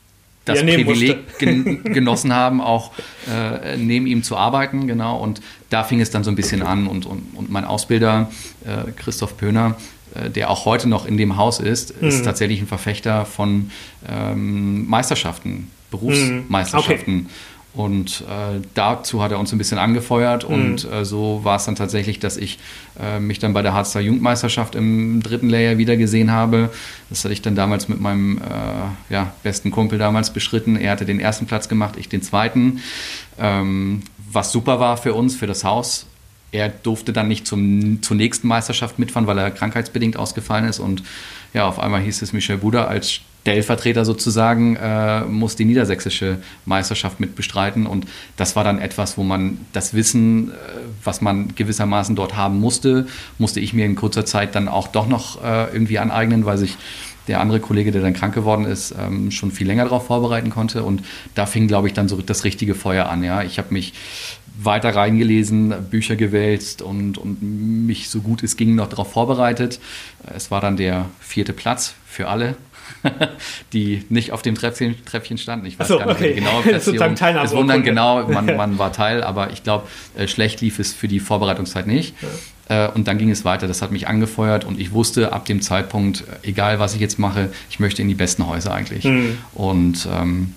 [0.44, 2.92] das Privileg gen genossen haben, auch
[3.30, 5.18] äh, neben ihm zu arbeiten, genau.
[5.18, 6.86] Und da fing es dann so ein bisschen an.
[6.86, 8.30] Und, und, und mein Ausbilder,
[8.64, 9.76] äh, Christoph Pöhner,
[10.14, 12.08] äh, der auch heute noch in dem Haus ist, mhm.
[12.08, 13.70] ist tatsächlich ein Verfechter von
[14.08, 17.14] ähm, Meisterschaften, Berufsmeisterschaften.
[17.14, 17.26] Mhm.
[17.26, 17.34] Okay.
[17.72, 20.54] Und äh, dazu hat er uns ein bisschen angefeuert mhm.
[20.54, 22.58] und äh, so war es dann tatsächlich, dass ich
[23.00, 26.70] äh, mich dann bei der Harzer Jugendmeisterschaft im dritten Layer wiedergesehen habe.
[27.10, 30.76] Das hatte ich dann damals mit meinem äh, ja, besten Kumpel damals beschritten.
[30.76, 32.80] Er hatte den ersten Platz gemacht, ich den zweiten.
[33.38, 34.02] Ähm,
[34.32, 36.06] was super war für uns, für das Haus.
[36.52, 40.80] Er durfte dann nicht zum, zur nächsten Meisterschaft mitfahren, weil er krankheitsbedingt ausgefallen ist.
[40.80, 41.04] Und
[41.54, 47.20] ja, auf einmal hieß es Michel Buda als Stellvertreter sozusagen äh, muss die niedersächsische Meisterschaft
[47.20, 47.86] mit bestreiten.
[47.86, 50.54] Und das war dann etwas, wo man das Wissen, äh,
[51.02, 53.06] was man gewissermaßen dort haben musste,
[53.38, 56.76] musste ich mir in kurzer Zeit dann auch doch noch äh, irgendwie aneignen, weil sich
[57.28, 60.82] der andere Kollege, der dann krank geworden ist, ähm, schon viel länger darauf vorbereiten konnte.
[60.82, 61.02] Und
[61.34, 63.22] da fing, glaube ich, dann so das richtige Feuer an.
[63.24, 63.42] Ja?
[63.42, 63.94] Ich habe mich
[64.62, 69.80] weiter reingelesen, Bücher gewälzt und, und mich so gut es ging noch darauf vorbereitet.
[70.34, 72.56] Es war dann der vierte Platz für alle
[73.72, 75.66] die nicht auf dem Treppchen, Treppchen standen.
[75.66, 76.34] Ich weiß so, gar nicht, okay.
[76.34, 77.16] die genaue Platzierung.
[77.44, 79.86] es wundern genau, man, man war Teil, aber ich glaube,
[80.16, 82.14] äh, schlecht lief es für die Vorbereitungszeit nicht.
[82.68, 82.86] Ja.
[82.86, 83.66] Äh, und dann ging es weiter.
[83.66, 87.18] Das hat mich angefeuert und ich wusste ab dem Zeitpunkt, äh, egal was ich jetzt
[87.18, 89.04] mache, ich möchte in die besten Häuser eigentlich.
[89.04, 89.38] Mhm.
[89.54, 90.54] Und ähm,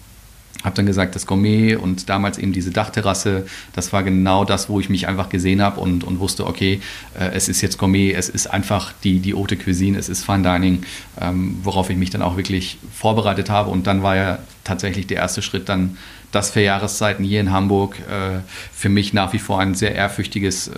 [0.63, 4.79] habe dann gesagt, das Gourmet und damals eben diese Dachterrasse, das war genau das, wo
[4.79, 6.79] ich mich einfach gesehen habe und, und wusste, okay,
[7.19, 10.43] äh, es ist jetzt Gourmet, es ist einfach die, die Haute Cuisine, es ist Fine
[10.43, 10.83] Dining,
[11.19, 13.69] ähm, worauf ich mich dann auch wirklich vorbereitet habe.
[13.69, 15.97] Und dann war ja tatsächlich der erste Schritt dann
[16.33, 18.39] das für Jahreszeiten hier in Hamburg äh,
[18.73, 20.71] für mich nach wie vor ein sehr ehrfürchtiges äh,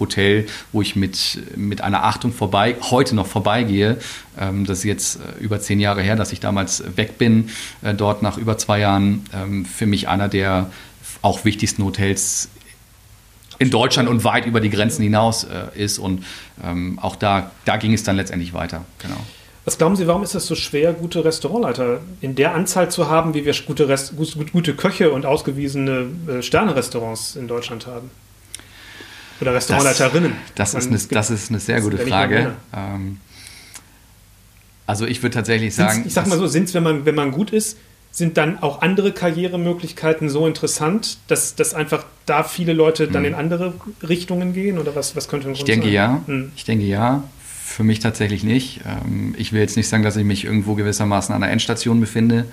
[0.00, 3.98] Hotel, wo ich mit, mit einer Achtung vorbei, heute noch vorbeigehe.
[4.38, 7.50] Ähm, das ist jetzt äh, über zehn Jahre her, dass ich damals weg bin,
[7.96, 9.24] dort nach über zwei Jahren.
[9.32, 10.70] Ähm, für mich einer der
[11.22, 12.48] auch wichtigsten Hotels
[13.58, 15.98] in Deutschland und weit über die Grenzen hinaus ist.
[15.98, 16.24] Und
[16.62, 18.84] ähm, auch da, da ging es dann letztendlich weiter.
[18.98, 19.16] Genau.
[19.66, 23.34] Was glauben Sie, warum ist es so schwer, gute Restaurantleiter in der Anzahl zu haben,
[23.34, 24.14] wie wir gute, Rest,
[24.52, 28.10] gute Köche und ausgewiesene äh, Sterne-Restaurants in Deutschland haben?
[29.40, 30.34] Oder Restaurantleiterinnen?
[30.54, 32.54] Das, das, ist, eine, das ist eine sehr gute Frage.
[32.72, 33.18] Ähm,
[34.86, 35.94] also ich würde tatsächlich sagen...
[35.94, 37.76] Sind's, ich sag mal so, sind es, wenn man, wenn man gut ist,
[38.12, 43.32] sind dann auch andere Karrieremöglichkeiten so interessant, dass, dass einfach da viele Leute dann hm.
[43.32, 43.74] in andere
[44.08, 44.78] Richtungen gehen?
[44.78, 45.92] Oder was, was könnte ein Grund ich denke sein?
[45.92, 46.22] ja.
[46.24, 46.52] Hm.
[46.54, 47.24] Ich denke ja.
[47.76, 48.80] Für mich tatsächlich nicht.
[48.86, 52.46] Ähm, ich will jetzt nicht sagen, dass ich mich irgendwo gewissermaßen an der Endstation befinde.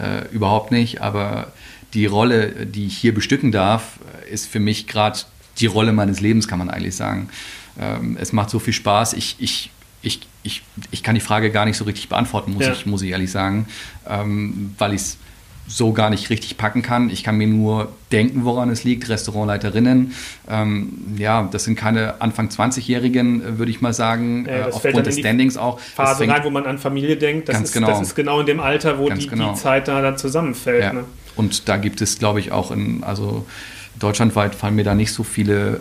[0.00, 1.02] Äh, überhaupt nicht.
[1.02, 1.52] Aber
[1.94, 3.98] die Rolle, die ich hier bestücken darf,
[4.30, 5.18] ist für mich gerade
[5.58, 7.28] die Rolle meines Lebens, kann man eigentlich sagen.
[7.76, 9.14] Ähm, es macht so viel Spaß.
[9.14, 10.62] Ich, ich, ich, ich,
[10.92, 12.72] ich kann die Frage gar nicht so richtig beantworten, muss, ja.
[12.72, 13.66] ich, muss ich ehrlich sagen,
[14.06, 15.18] ähm, weil ich es
[15.68, 17.10] so gar nicht richtig packen kann.
[17.10, 19.08] Ich kann mir nur denken, woran es liegt.
[19.08, 20.12] Restaurantleiterinnen,
[20.48, 25.06] ähm, ja, das sind keine Anfang 20-Jährigen, äh, würde ich mal sagen, ja, äh, aufgrund
[25.06, 25.78] des Standings auch.
[25.78, 27.48] Phase rein, wo man an Familie denkt.
[27.48, 27.88] Das, ist, genau.
[27.88, 29.52] das ist genau in dem Alter, wo die, genau.
[29.52, 30.82] die, Zeit da dann zusammenfällt.
[30.82, 30.92] Ja.
[30.94, 31.04] Ne?
[31.36, 33.46] Und da gibt es, glaube ich, auch in, also
[33.98, 35.78] deutschlandweit fallen mir da nicht so viele äh,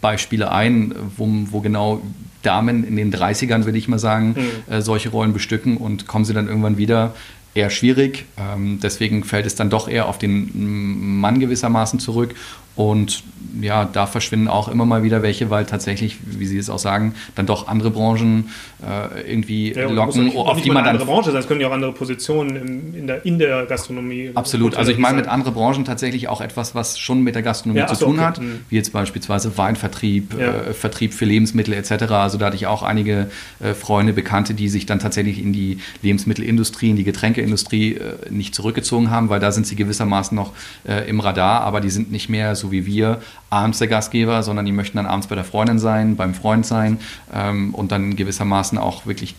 [0.00, 2.00] Beispiele ein, wo, wo genau
[2.42, 4.72] Damen in den 30ern, würde ich mal sagen, mhm.
[4.72, 7.14] äh, solche Rollen bestücken und kommen sie dann irgendwann wieder
[7.54, 8.26] eher schwierig.
[8.38, 12.34] Ähm, deswegen fällt es dann doch eher auf den Mann gewissermaßen zurück.
[12.74, 13.22] Und
[13.60, 17.14] ja, da verschwinden auch immer mal wieder welche, weil tatsächlich, wie Sie es auch sagen,
[17.34, 18.48] dann doch andere Branchen
[18.82, 20.94] äh, irgendwie ja, locken, nicht, auf die man dann.
[20.94, 24.30] andere Branche es können ja auch andere Positionen in, in, der, in der Gastronomie.
[24.34, 24.76] Absolut.
[24.76, 27.86] Also ich meine mit anderen Branchen tatsächlich auch etwas, was schon mit der Gastronomie ja,
[27.88, 28.24] zu tun okay.
[28.24, 28.60] hat, mhm.
[28.70, 30.46] wie jetzt beispielsweise Weinvertrieb, ja.
[30.46, 32.04] äh, Vertrieb für Lebensmittel etc.
[32.12, 33.30] Also da hatte ich auch einige
[33.60, 38.54] äh, Freunde, Bekannte, die sich dann tatsächlich in die Lebensmittelindustrie, in die Getränkeindustrie äh, nicht
[38.54, 40.52] zurückgezogen haben, weil da sind sie gewissermaßen noch
[40.88, 43.20] äh, im Radar, aber die sind nicht mehr so wie wir
[43.50, 46.98] abends der Gastgeber, sondern die möchten dann abends bei der Freundin sein, beim Freund sein
[47.34, 49.34] ähm, und dann gewissermaßen auch wirklich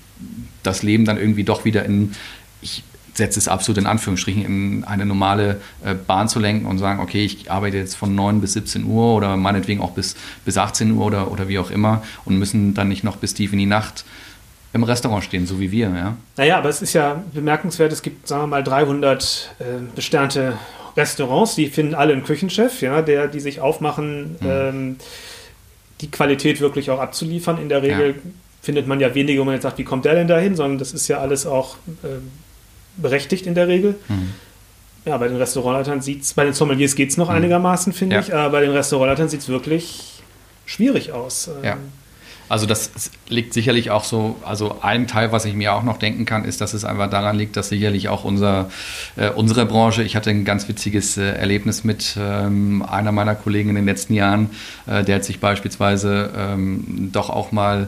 [0.63, 2.13] das Leben dann irgendwie doch wieder in,
[2.61, 2.83] ich
[3.13, 7.23] setze es absolut in Anführungsstrichen, in eine normale äh, Bahn zu lenken und sagen, okay,
[7.23, 11.05] ich arbeite jetzt von 9 bis 17 Uhr oder meinetwegen auch bis, bis 18 Uhr
[11.05, 14.03] oder, oder wie auch immer und müssen dann nicht noch bis tief in die Nacht
[14.73, 15.89] im Restaurant stehen, so wie wir.
[15.89, 16.17] Ja?
[16.37, 19.63] Naja, aber es ist ja bemerkenswert, es gibt, sagen wir mal, 300 äh,
[19.95, 20.57] besternte
[20.95, 24.47] Restaurants, die finden alle einen Küchenchef, ja, der, die sich aufmachen, mhm.
[24.47, 24.95] ähm,
[26.01, 27.57] die Qualität wirklich auch abzuliefern.
[27.59, 28.31] In der Regel ja.
[28.61, 30.93] findet man ja wenige, wo man jetzt sagt, wie kommt der denn dahin, sondern das
[30.93, 32.19] ist ja alles auch äh,
[32.97, 33.95] berechtigt in der Regel.
[34.07, 34.33] Mhm.
[35.05, 37.35] Ja, bei den Restaurantleitern sieht es, bei den Sommeliers geht es noch mhm.
[37.35, 38.21] einigermaßen, finde ja.
[38.21, 40.21] ich, aber bei den Restaurantleitern sieht es wirklich
[40.65, 41.49] schwierig aus.
[41.63, 41.77] Ja.
[42.53, 42.91] Also das
[43.29, 46.61] liegt sicherlich auch so, also ein Teil, was ich mir auch noch denken kann, ist,
[46.61, 48.69] dass es einfach daran liegt, dass sicherlich auch unser,
[49.15, 53.69] äh, unsere Branche, ich hatte ein ganz witziges äh, Erlebnis mit ähm, einer meiner Kollegen
[53.69, 54.51] in den letzten Jahren,
[54.85, 57.87] äh, der hat sich beispielsweise ähm, doch auch mal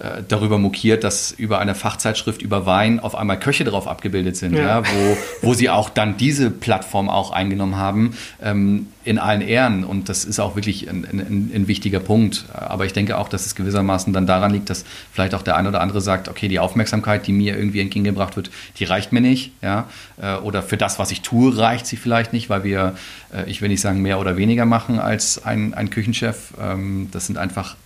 [0.00, 4.56] äh, darüber mokiert, dass über eine Fachzeitschrift über Wein auf einmal Köche drauf abgebildet sind,
[4.56, 4.80] ja.
[4.80, 9.84] ja wo, wo sie auch dann diese Plattform auch eingenommen haben, ähm, in allen Ehren.
[9.84, 12.46] Und das ist auch wirklich ein, ein, ein, wichtiger Punkt.
[12.54, 15.68] Aber ich denke auch, dass es gewissermaßen dann daran liegt, dass vielleicht auch der eine
[15.68, 19.52] oder andere sagt, okay, die Aufmerksamkeit, die mir irgendwie entgegengebracht wird, die reicht mir nicht.
[19.60, 19.86] Ja?
[20.20, 22.94] Äh, oder für das, was ich tue, reicht sie vielleicht nicht, weil wir,
[23.34, 26.54] äh, ich will nicht sagen, mehr oder weniger machen als ein, ein Küchenchef.
[26.58, 27.76] Ähm, das sind einfach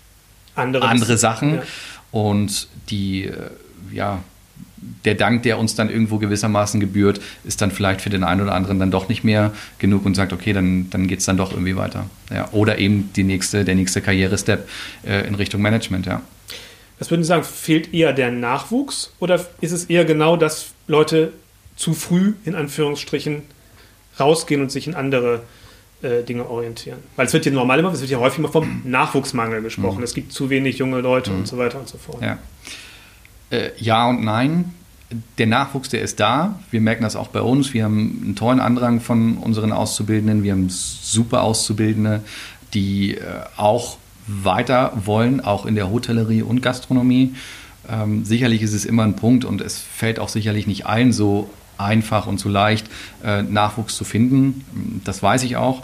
[0.54, 0.88] Anderes.
[0.88, 1.56] andere Sachen.
[1.56, 1.62] Ja.
[2.14, 3.50] Und die, äh,
[3.92, 4.22] ja,
[5.04, 8.54] der Dank, der uns dann irgendwo gewissermaßen gebührt, ist dann vielleicht für den einen oder
[8.54, 11.50] anderen dann doch nicht mehr genug und sagt, okay, dann, dann geht es dann doch
[11.50, 12.06] irgendwie weiter.
[12.32, 14.68] Ja, oder eben die nächste, der nächste Karrierestep
[15.04, 16.22] äh, in Richtung Management, ja.
[17.00, 21.32] Was würden Sie sagen, fehlt eher der Nachwuchs oder ist es eher genau, dass Leute
[21.74, 23.42] zu früh in Anführungsstrichen
[24.20, 25.42] rausgehen und sich in andere
[26.04, 26.98] äh, Dinge orientieren.
[27.16, 29.98] Weil es wird ja normal immer, es wird ja häufig immer vom Nachwuchsmangel gesprochen.
[29.98, 30.04] Mhm.
[30.04, 31.38] Es gibt zu wenig junge Leute mhm.
[31.38, 32.22] und so weiter und so fort.
[32.22, 32.38] Ja.
[33.50, 34.74] Äh, ja und nein.
[35.38, 36.58] Der Nachwuchs, der ist da.
[36.70, 37.72] Wir merken das auch bei uns.
[37.72, 40.42] Wir haben einen tollen Andrang von unseren Auszubildenden.
[40.42, 42.22] Wir haben super Auszubildende,
[42.72, 43.20] die äh,
[43.56, 47.34] auch weiter wollen, auch in der Hotellerie und Gastronomie.
[47.88, 51.50] Ähm, sicherlich ist es immer ein Punkt und es fällt auch sicherlich nicht allen so
[51.78, 52.86] einfach und so leicht,
[53.24, 55.00] äh, Nachwuchs zu finden.
[55.04, 55.82] Das weiß ich auch.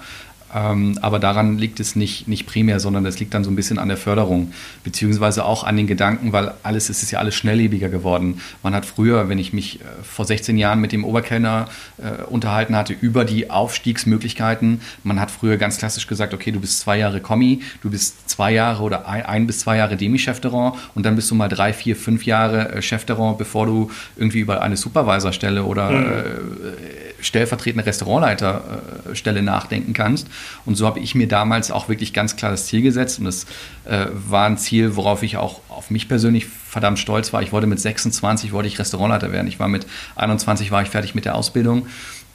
[0.54, 3.78] Ähm, aber daran liegt es nicht, nicht primär, sondern es liegt dann so ein bisschen
[3.78, 7.88] an der Förderung, beziehungsweise auch an den Gedanken, weil alles es ist ja alles schnelllebiger
[7.88, 8.40] geworden.
[8.62, 12.74] Man hat früher, wenn ich mich äh, vor 16 Jahren mit dem Oberkellner äh, unterhalten
[12.74, 17.20] hatte, über die Aufstiegsmöglichkeiten, man hat früher ganz klassisch gesagt, okay, du bist zwei Jahre
[17.20, 21.30] Kommi, du bist zwei Jahre oder ein, ein bis zwei Jahre Demi-Chefterrand und dann bist
[21.30, 25.90] du mal drei, vier, fünf Jahre äh, Chefterrand, bevor du irgendwie über eine Supervisorstelle oder
[25.90, 26.06] mhm.
[26.06, 30.28] äh, stellvertretende Restaurantleiterstelle nachdenken kannst.
[30.64, 33.18] Und so habe ich mir damals auch wirklich ganz klar das Ziel gesetzt.
[33.18, 33.46] Und das
[33.84, 37.42] äh, war ein Ziel, worauf ich auch auf mich persönlich verdammt stolz war.
[37.42, 39.48] Ich wollte mit 26 wollte ich Restaurantleiter werden.
[39.48, 41.86] Ich war mit 21 war ich fertig mit der Ausbildung.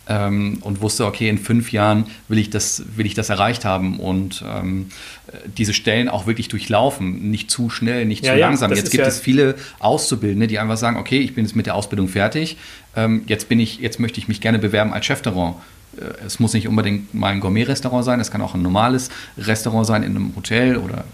[0.08, 4.00] Ähm, und wusste, okay, in fünf Jahren will ich das, will ich das erreicht haben
[4.00, 4.90] und ähm,
[5.58, 8.70] diese Stellen auch wirklich durchlaufen, nicht zu schnell, nicht ja, zu langsam.
[8.72, 11.66] Ja, jetzt gibt ja es viele Auszubildende, die einfach sagen, okay, ich bin jetzt mit
[11.66, 12.58] der Ausbildung fertig,
[12.96, 15.56] ähm, jetzt bin ich, jetzt möchte ich mich gerne bewerben als Chefterrand.
[15.98, 19.88] Äh, es muss nicht unbedingt mal ein Gourmet-Restaurant sein, es kann auch ein normales Restaurant
[19.88, 21.06] sein in einem Hotel oder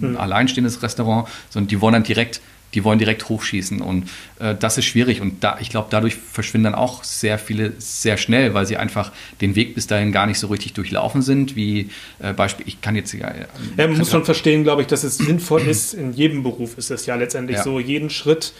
[0.00, 0.16] ein mhm.
[0.16, 2.40] alleinstehendes Restaurant, sondern die wollen dann direkt
[2.76, 4.08] die wollen direkt hochschießen und
[4.38, 8.18] äh, das ist schwierig und da, ich glaube, dadurch verschwinden dann auch sehr viele sehr
[8.18, 11.88] schnell, weil sie einfach den Weg bis dahin gar nicht so richtig durchlaufen sind, wie
[12.20, 15.16] äh, Beispiel, ich kann jetzt ja, ja man muss schon verstehen, glaube ich, dass es
[15.16, 17.62] sinnvoll ist, in jedem Beruf ist es ja letztendlich ja.
[17.64, 18.52] so, jeden Schritt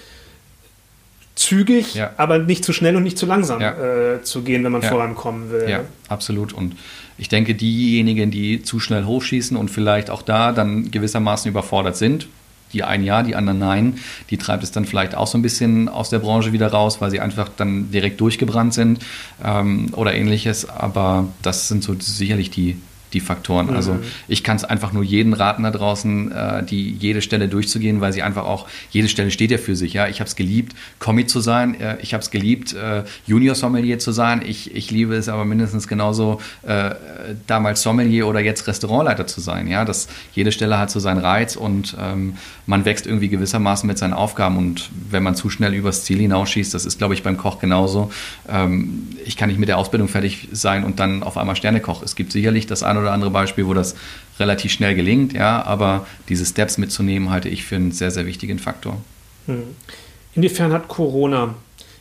[1.35, 2.13] zügig, ja.
[2.17, 4.15] aber nicht zu schnell und nicht zu langsam ja.
[4.15, 4.89] äh, zu gehen, wenn man ja.
[4.89, 5.69] vorankommen will.
[5.69, 6.55] Ja, absolut.
[6.55, 6.77] Und
[7.19, 12.29] ich denke, diejenigen, die zu schnell hochschießen und vielleicht auch da dann gewissermaßen überfordert sind,
[12.73, 13.99] die ein Ja, die anderen Nein,
[14.31, 17.11] die treibt es dann vielleicht auch so ein bisschen aus der Branche wieder raus, weil
[17.11, 19.01] sie einfach dann direkt durchgebrannt sind
[19.45, 20.69] ähm, oder ähnliches.
[20.69, 22.77] Aber das sind so sicherlich die,
[23.13, 23.71] die Faktoren.
[23.71, 24.03] Also mhm.
[24.29, 28.13] Ich kann es einfach nur jeden raten da draußen, äh, die jede Stelle durchzugehen, weil
[28.13, 29.93] sie einfach auch, jede Stelle steht ja für sich.
[29.93, 31.79] Ja, ich habe es geliebt, Kommi zu sein.
[31.81, 34.43] Äh, ich habe es geliebt, äh, Junior Sommelier zu sein.
[34.45, 36.95] Ich, ich liebe es aber mindestens genauso, äh,
[37.47, 39.69] damals Sommelier oder jetzt Restaurantleiter zu sein.
[39.69, 42.35] Ja, dass jede Stelle hat so seinen Reiz und ähm,
[42.67, 44.57] man wächst irgendwie gewissermaßen mit seinen Aufgaben.
[44.57, 48.11] Und wenn man zu schnell übers Ziel hinausschießt, das ist, glaube ich, beim Koch genauso.
[48.49, 52.03] Ähm, ich kann nicht mit der Ausbildung fertig sein und dann auf einmal Sternekoch.
[52.03, 53.95] Es gibt sicherlich das eine oder andere Beispiel, wo das
[54.39, 58.59] relativ schnell gelingt, ja, aber diese Steps mitzunehmen, halte ich für einen sehr, sehr wichtigen
[58.59, 59.01] Faktor.
[59.47, 59.63] Hm.
[60.35, 61.55] Inwiefern hat Corona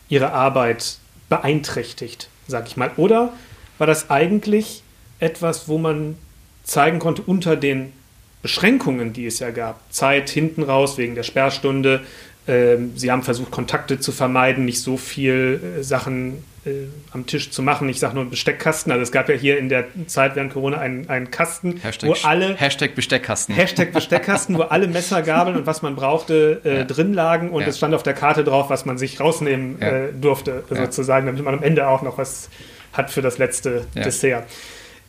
[0.09, 0.97] Ihre Arbeit
[1.29, 2.91] beeinträchtigt, sag ich mal?
[2.97, 3.33] Oder
[3.77, 4.83] war das eigentlich
[5.19, 6.15] etwas, wo man
[6.63, 7.93] zeigen konnte unter den
[8.41, 12.01] Beschränkungen, die es ja gab, Zeit hinten raus wegen der Sperrstunde,
[12.47, 17.51] ähm, sie haben versucht, Kontakte zu vermeiden, nicht so viel äh, Sachen äh, am Tisch
[17.51, 17.87] zu machen.
[17.89, 18.91] Ich sage nur Besteckkasten.
[18.91, 22.15] Also es gab ja hier in der Zeit während Corona einen, einen Kasten, Hashtag, wo
[22.27, 26.83] alle Hashtag Besteckkasten, Hashtag Besteckkasten, wo alle Messer, Gabeln und was man brauchte äh, ja.
[26.83, 27.67] drin lagen und ja.
[27.67, 29.87] es stand auf der Karte drauf, was man sich rausnehmen ja.
[29.87, 32.49] äh, durfte, sozusagen, damit man am Ende auch noch was
[32.93, 34.45] hat für das letzte Dessert.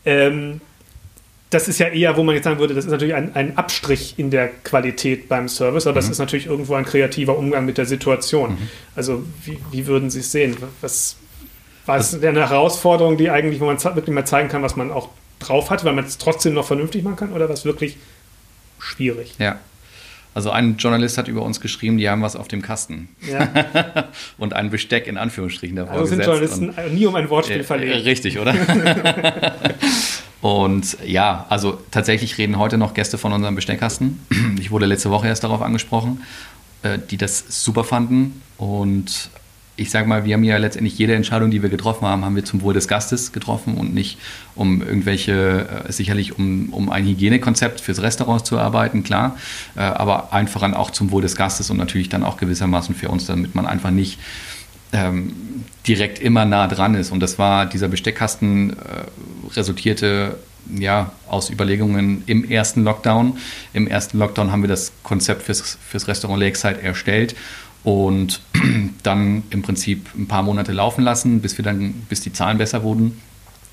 [0.05, 0.61] Ähm,
[1.51, 4.14] das ist ja eher, wo man jetzt sagen würde, das ist natürlich ein, ein Abstrich
[4.16, 5.97] in der Qualität beim Service, aber mhm.
[5.97, 8.53] das ist natürlich irgendwo ein kreativer Umgang mit der Situation.
[8.53, 8.69] Mhm.
[8.97, 10.57] Also wie, wie, würden Sie es sehen?
[10.81, 11.16] Was,
[11.87, 15.09] war es eine Herausforderung, die eigentlich, wo man wirklich mal zeigen kann, was man auch
[15.38, 17.96] drauf hat, weil man es trotzdem noch vernünftig machen kann, oder was wirklich
[18.79, 19.35] schwierig?
[19.38, 19.59] Ja.
[20.35, 23.09] Also ein Journalist hat über uns geschrieben, die haben was auf dem Kasten.
[23.27, 23.49] Ja.
[24.38, 27.64] und ein Besteck in Anführungsstrichen davor Also sind Journalisten und, nie um ein Wortspiel äh,
[27.64, 28.03] verlegen.
[28.03, 28.55] Richtig, oder?
[30.42, 34.20] und ja, also tatsächlich reden heute noch Gäste von unserem Besteckkasten.
[34.61, 36.22] Ich wurde letzte Woche erst darauf angesprochen,
[36.83, 39.31] äh, die das super fanden und
[39.76, 42.44] ich sage mal, wir haben ja letztendlich jede Entscheidung, die wir getroffen haben, haben wir
[42.44, 44.18] zum Wohl des Gastes getroffen und nicht
[44.54, 49.36] um irgendwelche, äh, sicherlich um, um ein Hygienekonzept fürs Restaurant zu erarbeiten, klar,
[49.76, 53.26] äh, aber einfach auch zum Wohl des Gastes und natürlich dann auch gewissermaßen für uns,
[53.26, 54.18] damit man einfach nicht
[54.92, 55.34] ähm,
[55.86, 57.12] direkt immer nah dran ist.
[57.12, 58.76] Und das war, dieser Besteckkasten äh,
[59.54, 60.38] resultierte
[60.74, 63.36] ja, aus Überlegungen im ersten Lockdown.
[63.72, 67.36] Im ersten Lockdown haben wir das Konzept fürs, fürs Restaurant Lakeside erstellt
[67.87, 68.40] und
[69.05, 72.83] dann im Prinzip ein paar Monate laufen lassen, bis wir dann, bis die Zahlen besser
[72.83, 73.22] wurden.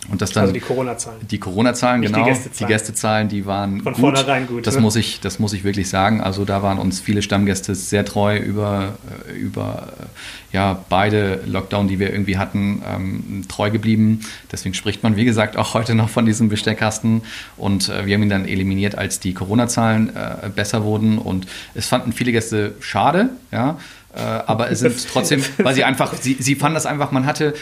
[0.09, 1.27] Und das dann, also die Corona-Zahlen.
[1.27, 2.17] Die Corona-Zahlen, genau.
[2.19, 2.67] Die Gästezahlen.
[2.67, 4.01] die Gästezahlen, die waren von gut.
[4.01, 4.67] vornherein gut.
[4.67, 4.81] Das, ne?
[4.81, 6.21] muss ich, das muss ich wirklich sagen.
[6.21, 8.95] Also da waren uns viele Stammgäste sehr treu über,
[9.29, 14.19] äh, über äh, ja, beide Lockdown, die wir irgendwie hatten, ähm, treu geblieben.
[14.51, 17.21] Deswegen spricht man, wie gesagt, auch heute noch von diesem Besteckkasten.
[17.55, 21.17] Und äh, wir haben ihn dann eliminiert, als die Corona-Zahlen äh, besser wurden.
[21.17, 23.77] Und es fanden viele Gäste schade, ja.
[24.15, 27.53] Äh, aber es sind trotzdem, weil sie einfach, sie, sie fanden das einfach, man hatte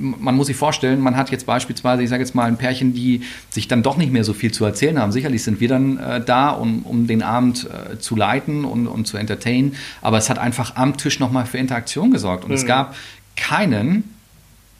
[0.00, 3.22] man muss sich vorstellen, man hat jetzt beispielsweise, ich sage jetzt mal, ein Pärchen, die
[3.50, 5.12] sich dann doch nicht mehr so viel zu erzählen haben.
[5.12, 9.06] Sicherlich sind wir dann äh, da, um, um den Abend äh, zu leiten und, und
[9.06, 12.44] zu entertainen, aber es hat einfach am Tisch nochmal für Interaktion gesorgt.
[12.44, 12.56] Und mhm.
[12.56, 12.94] es gab
[13.36, 14.14] keinen,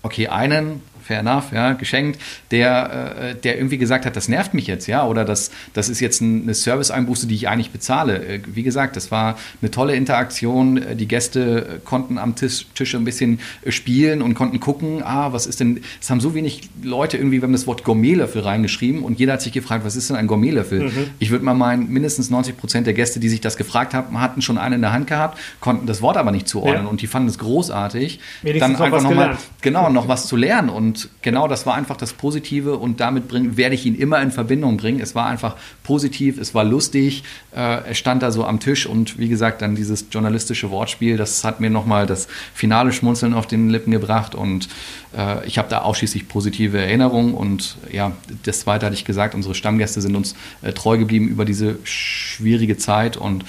[0.03, 2.21] okay, einen fair enough, ja, geschenkt,
[2.53, 5.99] der, äh, der irgendwie gesagt hat, das nervt mich jetzt, ja, oder das, das ist
[5.99, 8.25] jetzt eine Service-Einbuße, die ich eigentlich bezahle.
[8.25, 10.77] Äh, wie gesagt, das war eine tolle Interaktion.
[10.77, 15.47] Äh, die Gäste konnten am Tisch, Tisch ein bisschen spielen und konnten gucken, ah, was
[15.47, 19.19] ist denn, es haben so wenig Leute irgendwie, wir haben das Wort Gourmetlöffel reingeschrieben und
[19.19, 20.85] jeder hat sich gefragt, was ist denn ein Gourmetlöffel?
[20.85, 21.07] Mhm.
[21.19, 24.43] Ich würde mal meinen, mindestens 90 Prozent der Gäste, die sich das gefragt haben, hatten
[24.43, 26.89] schon einen in der Hand gehabt, konnten das Wort aber nicht zuordnen ja.
[26.89, 28.21] und die fanden es großartig.
[28.43, 32.13] Wenigstens dann einfach nochmal, genau, noch was zu lernen und genau das war einfach das
[32.13, 35.01] Positive und damit bring, werde ich ihn immer in Verbindung bringen.
[35.01, 39.19] Es war einfach positiv, es war lustig, äh, er stand da so am Tisch und
[39.19, 43.71] wie gesagt, dann dieses journalistische Wortspiel, das hat mir nochmal das finale Schmunzeln auf den
[43.71, 44.69] Lippen gebracht und
[45.17, 48.13] äh, ich habe da ausschließlich positive Erinnerungen und ja,
[48.45, 52.77] das zweite hatte ich gesagt, unsere Stammgäste sind uns äh, treu geblieben über diese schwierige
[52.77, 53.45] Zeit und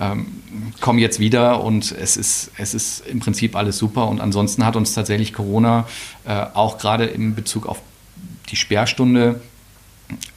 [0.00, 0.26] ähm,
[0.80, 4.08] kommen jetzt wieder und es ist, es ist im Prinzip alles super.
[4.08, 5.86] Und ansonsten hat uns tatsächlich Corona
[6.24, 7.80] äh, auch gerade in Bezug auf
[8.50, 9.40] die Sperrstunde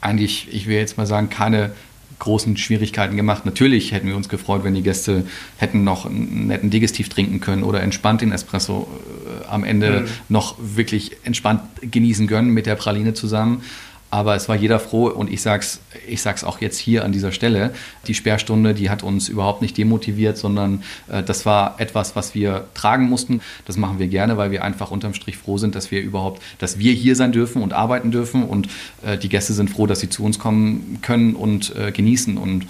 [0.02, 1.72] eigentlich, ich will jetzt mal sagen, keine
[2.20, 3.46] großen Schwierigkeiten gemacht.
[3.46, 5.26] Natürlich hätten wir uns gefreut, wenn die Gäste
[5.58, 8.90] hätten noch einen netten Digestiv trinken können oder entspannt den Espresso
[9.44, 10.08] äh, am Ende mhm.
[10.28, 13.64] noch wirklich entspannt genießen können mit der Praline zusammen.
[14.12, 17.32] Aber es war jeder froh und ich sag's, ich sag's auch jetzt hier an dieser
[17.32, 17.74] Stelle.
[18.08, 22.66] Die Sperrstunde, die hat uns überhaupt nicht demotiviert, sondern äh, das war etwas, was wir
[22.74, 23.42] tragen mussten.
[23.66, 26.80] Das machen wir gerne, weil wir einfach unterm Strich froh sind, dass wir überhaupt, dass
[26.80, 28.68] wir hier sein dürfen und arbeiten dürfen und
[29.06, 32.66] äh, die Gäste sind froh, dass sie zu uns kommen können und äh, genießen und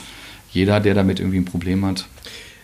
[0.52, 2.06] jeder, der damit irgendwie ein Problem hat.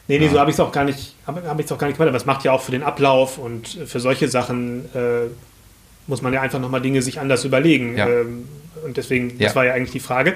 [0.07, 0.31] Nee, nee, ja.
[0.31, 2.17] so habe ich es auch gar nicht, habe hab ich auch gar nicht gemacht, aber
[2.17, 5.29] es macht ja auch für den Ablauf und für solche Sachen äh,
[6.07, 7.97] muss man ja einfach nochmal Dinge sich anders überlegen.
[7.97, 8.07] Ja.
[8.07, 8.45] Ähm,
[8.83, 9.45] und deswegen, ja.
[9.45, 10.35] das war ja eigentlich die Frage.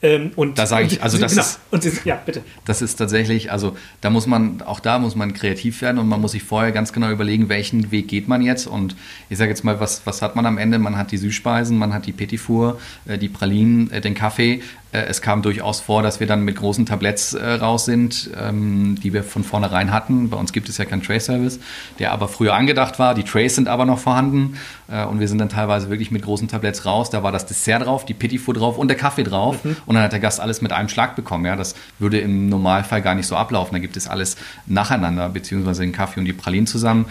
[0.00, 1.42] Ähm, und da sage ich, also das genau.
[1.42, 2.42] ist, und sie, ja, bitte.
[2.64, 6.20] Das ist tatsächlich, also da muss man, auch da muss man kreativ werden und man
[6.20, 8.66] muss sich vorher ganz genau überlegen, welchen Weg geht man jetzt.
[8.66, 8.94] Und
[9.28, 10.78] ich sage jetzt mal, was, was hat man am Ende?
[10.78, 14.62] Man hat die Süßspeisen, man hat die Petit Four, äh, die Pralinen, äh, den Kaffee.
[14.92, 18.96] Äh, es kam durchaus vor, dass wir dann mit großen Tabletts äh, raus sind, ähm,
[19.02, 20.30] die wir von vornherein hatten.
[20.30, 21.60] Bei uns gibt es ja keinen Tray-Service,
[21.98, 23.14] der aber früher angedacht war.
[23.14, 24.56] Die Trays sind aber noch vorhanden
[24.88, 27.10] äh, und wir sind dann teilweise wirklich mit großen Tabletts raus.
[27.10, 29.62] Da war das Dessert drauf, die Petit Four drauf und der Kaffee drauf.
[29.64, 29.76] Mhm.
[29.86, 31.44] Und dann hat der Gast alles mit einem Schlag bekommen.
[31.44, 33.74] Ja, das würde im Normalfall gar nicht so ablaufen.
[33.74, 37.06] Da gibt es alles nacheinander, beziehungsweise den Kaffee und die Pralinen zusammen.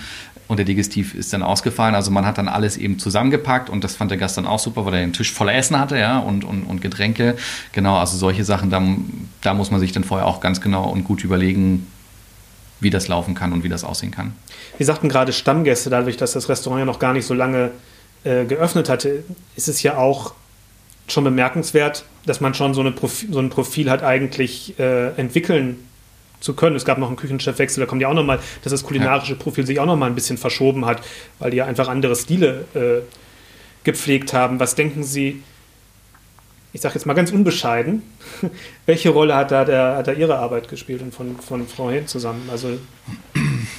[0.48, 1.94] Und der Digestiv ist dann ausgefallen.
[1.94, 4.86] Also man hat dann alles eben zusammengepackt und das fand der Gast dann auch super,
[4.86, 7.36] weil er den Tisch voller Essen hatte, ja, und, und, und Getränke.
[7.74, 8.82] Genau, also solche Sachen, da,
[9.42, 11.88] da muss man sich dann vorher auch ganz genau und gut überlegen,
[12.80, 14.34] wie das laufen kann und wie das aussehen kann.
[14.78, 17.72] Wir sagten gerade Stammgäste, dadurch, dass das Restaurant ja noch gar nicht so lange
[18.24, 19.24] äh, geöffnet hatte,
[19.56, 20.34] ist es ja auch
[21.08, 25.78] schon bemerkenswert, dass man schon so, eine Profil, so ein Profil hat eigentlich äh, entwickeln
[26.40, 26.76] zu können.
[26.76, 29.80] Es gab noch einen Küchenchefwechsel, da kommt ja auch nochmal, dass das kulinarische Profil sich
[29.80, 31.02] auch nochmal ein bisschen verschoben hat,
[31.40, 33.02] weil die ja einfach andere Stile äh,
[33.84, 34.60] gepflegt haben.
[34.60, 35.44] Was denken Sie,
[36.74, 38.04] ich sage jetzt mal ganz unbescheiden,
[38.86, 42.06] welche Rolle hat da, der, hat da Ihre Arbeit gespielt und von, von Frau Hehn
[42.06, 42.50] zusammen?
[42.52, 42.78] Also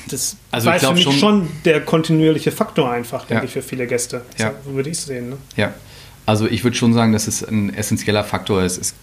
[0.09, 3.47] das also war für mich schon, schon, der kontinuierliche Faktor einfach, denke ja.
[3.47, 4.23] ich, für viele Gäste.
[4.39, 4.55] Ja.
[4.65, 5.31] So würde ich es sehen.
[5.31, 5.37] Ne?
[5.57, 5.75] Ja,
[6.29, 8.77] also ich würde schon sagen, dass es ein essentieller Faktor ist.
[8.77, 8.95] Es,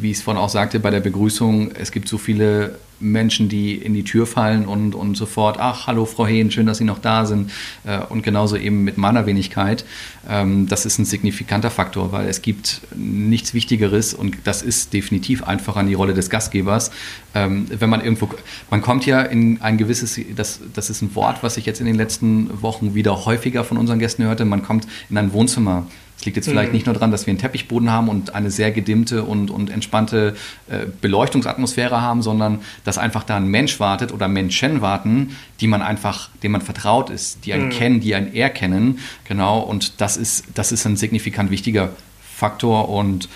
[0.00, 3.74] wie ich es vorhin auch sagte bei der Begrüßung, es gibt so viele Menschen, die
[3.74, 6.98] in die Tür fallen und, und sofort, ach, hallo Frau Hehn, schön, dass Sie noch
[6.98, 7.50] da sind.
[7.84, 9.84] Äh, und genauso eben mit meiner Wenigkeit.
[10.28, 15.42] Ähm, das ist ein signifikanter Faktor, weil es gibt nichts Wichtigeres und das ist definitiv
[15.42, 16.90] einfach an die Rolle des Gastgebers.
[17.34, 18.28] Ähm, wenn man irgendwo,
[18.70, 21.86] man kommt ja in ein gewisses, das, das ist ein Wort, was ich jetzt in
[21.86, 25.86] den letzten Wochen wieder häufiger von unseren Gästen hörte, man kommt in ein Wohnzimmer
[26.22, 26.74] es liegt jetzt vielleicht mhm.
[26.74, 30.36] nicht nur daran, dass wir einen Teppichboden haben und eine sehr gedimmte und, und entspannte
[30.68, 35.82] äh, Beleuchtungsatmosphäre haben, sondern dass einfach da ein Mensch wartet oder Menschen warten, die man
[35.82, 37.70] einfach, dem man vertraut ist, die einen mhm.
[37.70, 38.98] kennen, die einen erkennen.
[39.24, 41.90] Genau, und das ist, das ist ein signifikant wichtiger
[42.36, 43.28] Faktor und,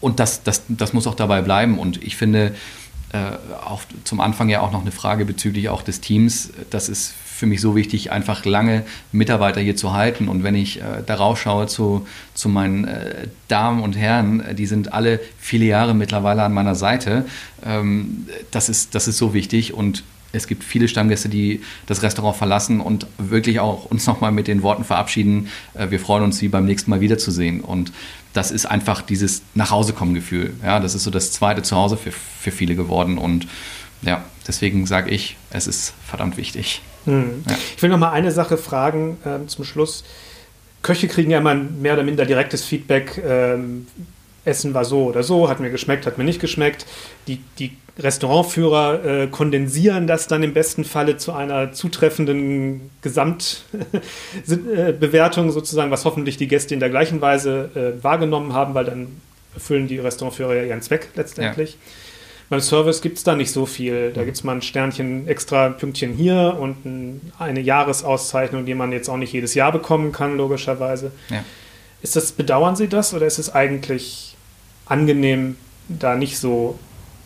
[0.00, 1.78] und das, das, das muss auch dabei bleiben.
[1.78, 2.54] Und ich finde,
[3.12, 3.18] äh,
[3.64, 6.50] auch zum Anfang ja auch noch eine Frage bezüglich auch des Teams.
[6.70, 10.28] Das ist für mich so wichtig, einfach lange Mitarbeiter hier zu halten.
[10.28, 14.66] Und wenn ich äh, darauf schaue zu, zu meinen äh, Damen und Herren, äh, die
[14.66, 17.24] sind alle viele Jahre mittlerweile an meiner Seite.
[17.64, 22.36] Ähm, das, ist, das ist so wichtig und es gibt viele Stammgäste, die das Restaurant
[22.36, 25.48] verlassen und wirklich auch uns nochmal mit den Worten verabschieden.
[25.74, 27.60] Äh, wir freuen uns, Sie beim nächsten Mal wiederzusehen.
[27.60, 27.92] Und
[28.32, 30.54] das ist einfach dieses Nachhausekommen-Gefühl.
[30.62, 33.18] Ja, das ist so das zweite Zuhause für, für viele geworden.
[33.18, 33.46] Und
[34.02, 36.82] ja, deswegen sage ich, es ist verdammt wichtig.
[37.04, 37.44] Hm.
[37.48, 37.56] Ja.
[37.76, 40.04] Ich will noch mal eine Sache fragen äh, zum Schluss.
[40.82, 43.86] Köche kriegen ja immer mehr oder minder direktes Feedback ähm,
[44.44, 46.86] Essen war so oder so, hat mir geschmeckt, hat mir nicht geschmeckt.
[47.26, 55.90] Die, die Restaurantführer äh, kondensieren das dann im besten Falle zu einer zutreffenden Gesamtbewertung sozusagen,
[55.90, 59.20] was hoffentlich die Gäste in der gleichen Weise äh, wahrgenommen haben, weil dann
[59.54, 61.70] erfüllen die Restaurantführer ja ihren Zweck letztendlich.
[61.70, 61.76] Ja.
[62.54, 64.12] Beim Service gibt es da nicht so viel.
[64.12, 64.26] Da mhm.
[64.26, 69.08] gibt es mal ein Sternchen, extra Pünktchen hier und ein, eine Jahresauszeichnung, die man jetzt
[69.08, 71.10] auch nicht jedes Jahr bekommen kann, logischerweise.
[71.30, 71.42] Ja.
[72.00, 74.36] Ist das, bedauern Sie das oder ist es eigentlich
[74.86, 75.56] angenehm,
[75.88, 76.78] da nicht so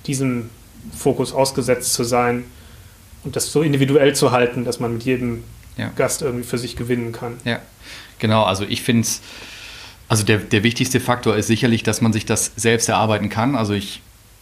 [0.07, 0.49] diesem
[0.97, 2.45] Fokus ausgesetzt zu sein
[3.23, 5.45] und das so individuell zu halten, dass man mit jedem
[5.77, 5.91] ja.
[5.95, 7.35] Gast irgendwie für sich gewinnen kann?
[7.45, 7.61] Ja,
[8.19, 8.45] genau.
[8.45, 9.21] Also ich finde es,
[10.09, 13.55] also der, der wichtigste Faktor ist sicherlich, dass man sich das selbst erarbeiten kann.
[13.55, 14.01] Also ich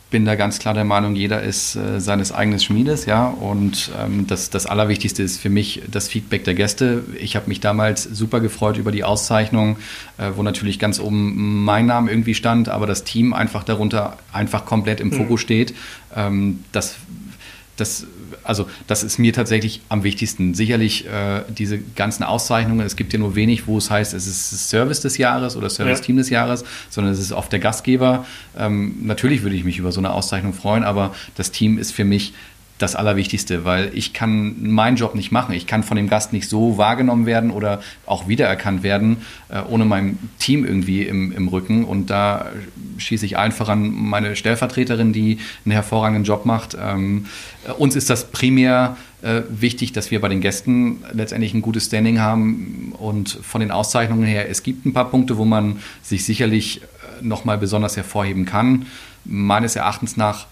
[0.08, 3.26] bin da ganz klar der Meinung, jeder ist äh, seines eigenen Schmiedes, ja.
[3.26, 7.02] Und ähm, das, das Allerwichtigste ist für mich das Feedback der Gäste.
[7.20, 9.78] Ich habe mich damals super gefreut über die Auszeichnung,
[10.18, 14.64] äh, wo natürlich ganz oben mein Name irgendwie stand, aber das Team einfach darunter einfach
[14.64, 15.14] komplett im mhm.
[15.14, 15.74] Fokus steht.
[16.14, 16.96] Ähm, das,
[17.76, 18.06] das
[18.42, 20.54] also das ist mir tatsächlich am wichtigsten.
[20.54, 24.68] Sicherlich äh, diese ganzen Auszeichnungen, es gibt ja nur wenig, wo es heißt, es ist
[24.68, 26.20] Service des Jahres oder Service-Team ja.
[26.20, 28.26] des Jahres, sondern es ist oft der Gastgeber.
[28.56, 32.04] Ähm, natürlich würde ich mich über so eine Auszeichnung freuen, aber das Team ist für
[32.04, 32.32] mich
[32.78, 35.54] das Allerwichtigste, weil ich kann meinen Job nicht machen.
[35.54, 39.18] Ich kann von dem Gast nicht so wahrgenommen werden oder auch wiedererkannt werden,
[39.48, 41.84] äh, ohne mein Team irgendwie im, im Rücken.
[41.84, 42.46] Und da
[42.98, 46.76] schieße ich einfach an meine Stellvertreterin, die einen hervorragenden Job macht.
[46.78, 47.26] Ähm,
[47.78, 52.20] uns ist das primär äh, wichtig, dass wir bei den Gästen letztendlich ein gutes Standing
[52.20, 52.92] haben.
[52.98, 57.24] Und von den Auszeichnungen her, es gibt ein paar Punkte, wo man sich sicherlich äh,
[57.24, 58.86] nochmal besonders hervorheben kann.
[59.24, 60.46] Meines Erachtens nach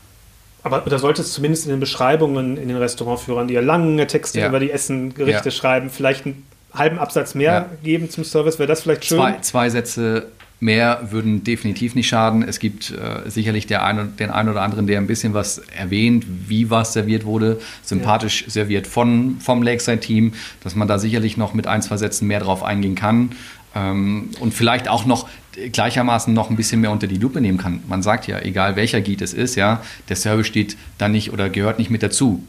[0.64, 4.40] aber da sollte es zumindest in den Beschreibungen in den Restaurantführern, die ja lange Texte
[4.40, 4.48] ja.
[4.48, 5.50] über die Essengerichte ja.
[5.50, 7.66] schreiben, vielleicht einen halben Absatz mehr ja.
[7.82, 8.58] geben zum Service.
[8.58, 9.18] Wäre das vielleicht schön?
[9.18, 10.26] Zwei, zwei, Sätze
[10.60, 12.42] mehr würden definitiv nicht schaden.
[12.42, 16.24] Es gibt äh, sicherlich der ein, den einen oder anderen, der ein bisschen was erwähnt,
[16.48, 21.66] wie was serviert wurde, sympathisch serviert von, vom Lakeside-Team, dass man da sicherlich noch mit
[21.66, 23.32] ein, zwei Sätzen mehr drauf eingehen kann.
[23.74, 25.28] Ähm, und vielleicht auch noch
[25.72, 27.80] gleichermaßen noch ein bisschen mehr unter die Lupe nehmen kann.
[27.88, 31.48] Man sagt ja, egal welcher Guide es ist, ja, der Service steht da nicht oder
[31.48, 32.42] gehört nicht mit dazu.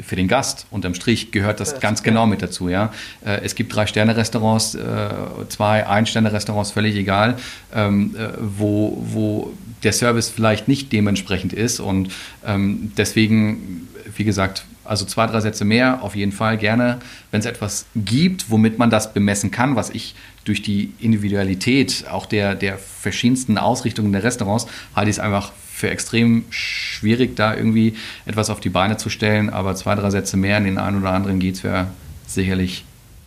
[0.00, 2.68] Für den Gast unterm Strich gehört das, das ganz genau mit dazu.
[2.68, 2.92] Ja.
[3.24, 5.10] Äh, es gibt drei Sterne-Restaurants, äh,
[5.48, 7.36] zwei Ein-Sterne-Restaurants, völlig egal,
[7.74, 9.52] ähm, äh, wo, wo
[9.82, 11.80] der Service vielleicht nicht dementsprechend ist.
[11.80, 12.10] Und
[12.46, 16.98] ähm, deswegen, wie gesagt, also zwei, drei Sätze mehr, auf jeden Fall gerne.
[17.30, 22.26] Wenn es etwas gibt, womit man das bemessen kann, was ich durch die Individualität auch
[22.26, 24.66] der, der verschiedensten Ausrichtungen der Restaurants
[24.96, 27.94] halte ich es einfach für extrem schwierig, da irgendwie
[28.26, 29.48] etwas auf die Beine zu stellen.
[29.48, 31.86] Aber zwei, drei Sätze mehr in den einen oder anderen geht es wäre
[32.26, 32.84] sicherlich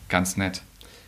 [0.10, 0.64] ganz nett.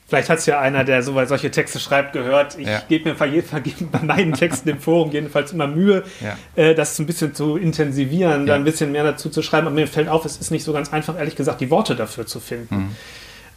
[0.08, 2.60] Vielleicht hat es ja einer, der so, solche Texte schreibt, gehört.
[2.60, 2.84] Ich ja.
[2.88, 3.16] gebe mir
[3.92, 6.38] bei meinen Texten im Forum jedenfalls immer Mühe, ja.
[6.56, 8.54] äh, das ein bisschen zu intensivieren, ja.
[8.54, 9.68] da ein bisschen mehr dazu zu schreiben.
[9.68, 12.28] Aber mir fällt auf, es ist nicht so ganz einfach, ehrlich gesagt, die Worte dafür
[12.28, 12.76] zu finden.
[12.76, 12.96] Mhm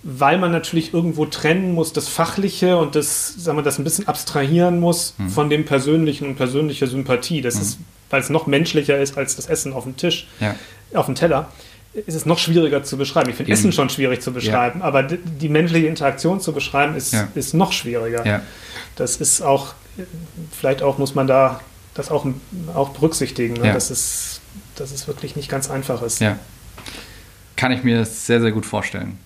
[0.02, 4.06] weil man natürlich irgendwo trennen muss, das Fachliche und das, sagen wir, das ein bisschen
[4.06, 5.28] abstrahieren muss mhm.
[5.28, 7.40] von dem Persönlichen und persönlicher Sympathie.
[7.40, 7.62] Das mhm.
[7.62, 7.78] ist,
[8.10, 10.28] weil es noch menschlicher ist als das Essen auf dem Tisch,
[10.94, 11.50] auf dem Teller,
[12.06, 13.30] ist es noch schwieriger zu beschreiben.
[13.30, 14.84] Ich finde Essen schon schwierig zu beschreiben, ja.
[14.84, 17.28] aber die menschliche Interaktion zu beschreiben ist, ja.
[17.34, 18.42] ist noch schwieriger.
[18.96, 19.74] Das ist auch,
[20.52, 21.60] vielleicht auch muss man da
[21.94, 22.26] das auch,
[22.74, 23.72] auch berücksichtigen, ne?
[23.72, 24.40] dass, es,
[24.76, 26.22] dass es wirklich nicht ganz einfach ist.
[27.56, 29.18] Kann ich mir sehr, sehr gut vorstellen.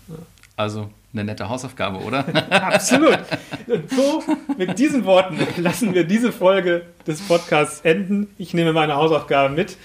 [0.57, 2.25] Also eine nette Hausaufgabe, oder?
[2.51, 3.19] Absolut.
[3.67, 4.23] Und so,
[4.57, 8.29] mit diesen Worten lassen wir diese Folge des Podcasts enden.
[8.39, 9.77] Ich nehme meine Hausaufgabe mit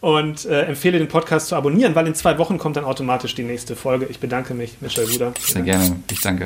[0.00, 3.44] und äh, empfehle den Podcast zu abonnieren, weil in zwei Wochen kommt dann automatisch die
[3.44, 4.06] nächste Folge.
[4.06, 5.32] Ich bedanke mich, Michel Ruder.
[5.40, 6.02] Sehr gerne.
[6.10, 6.44] Ich danke.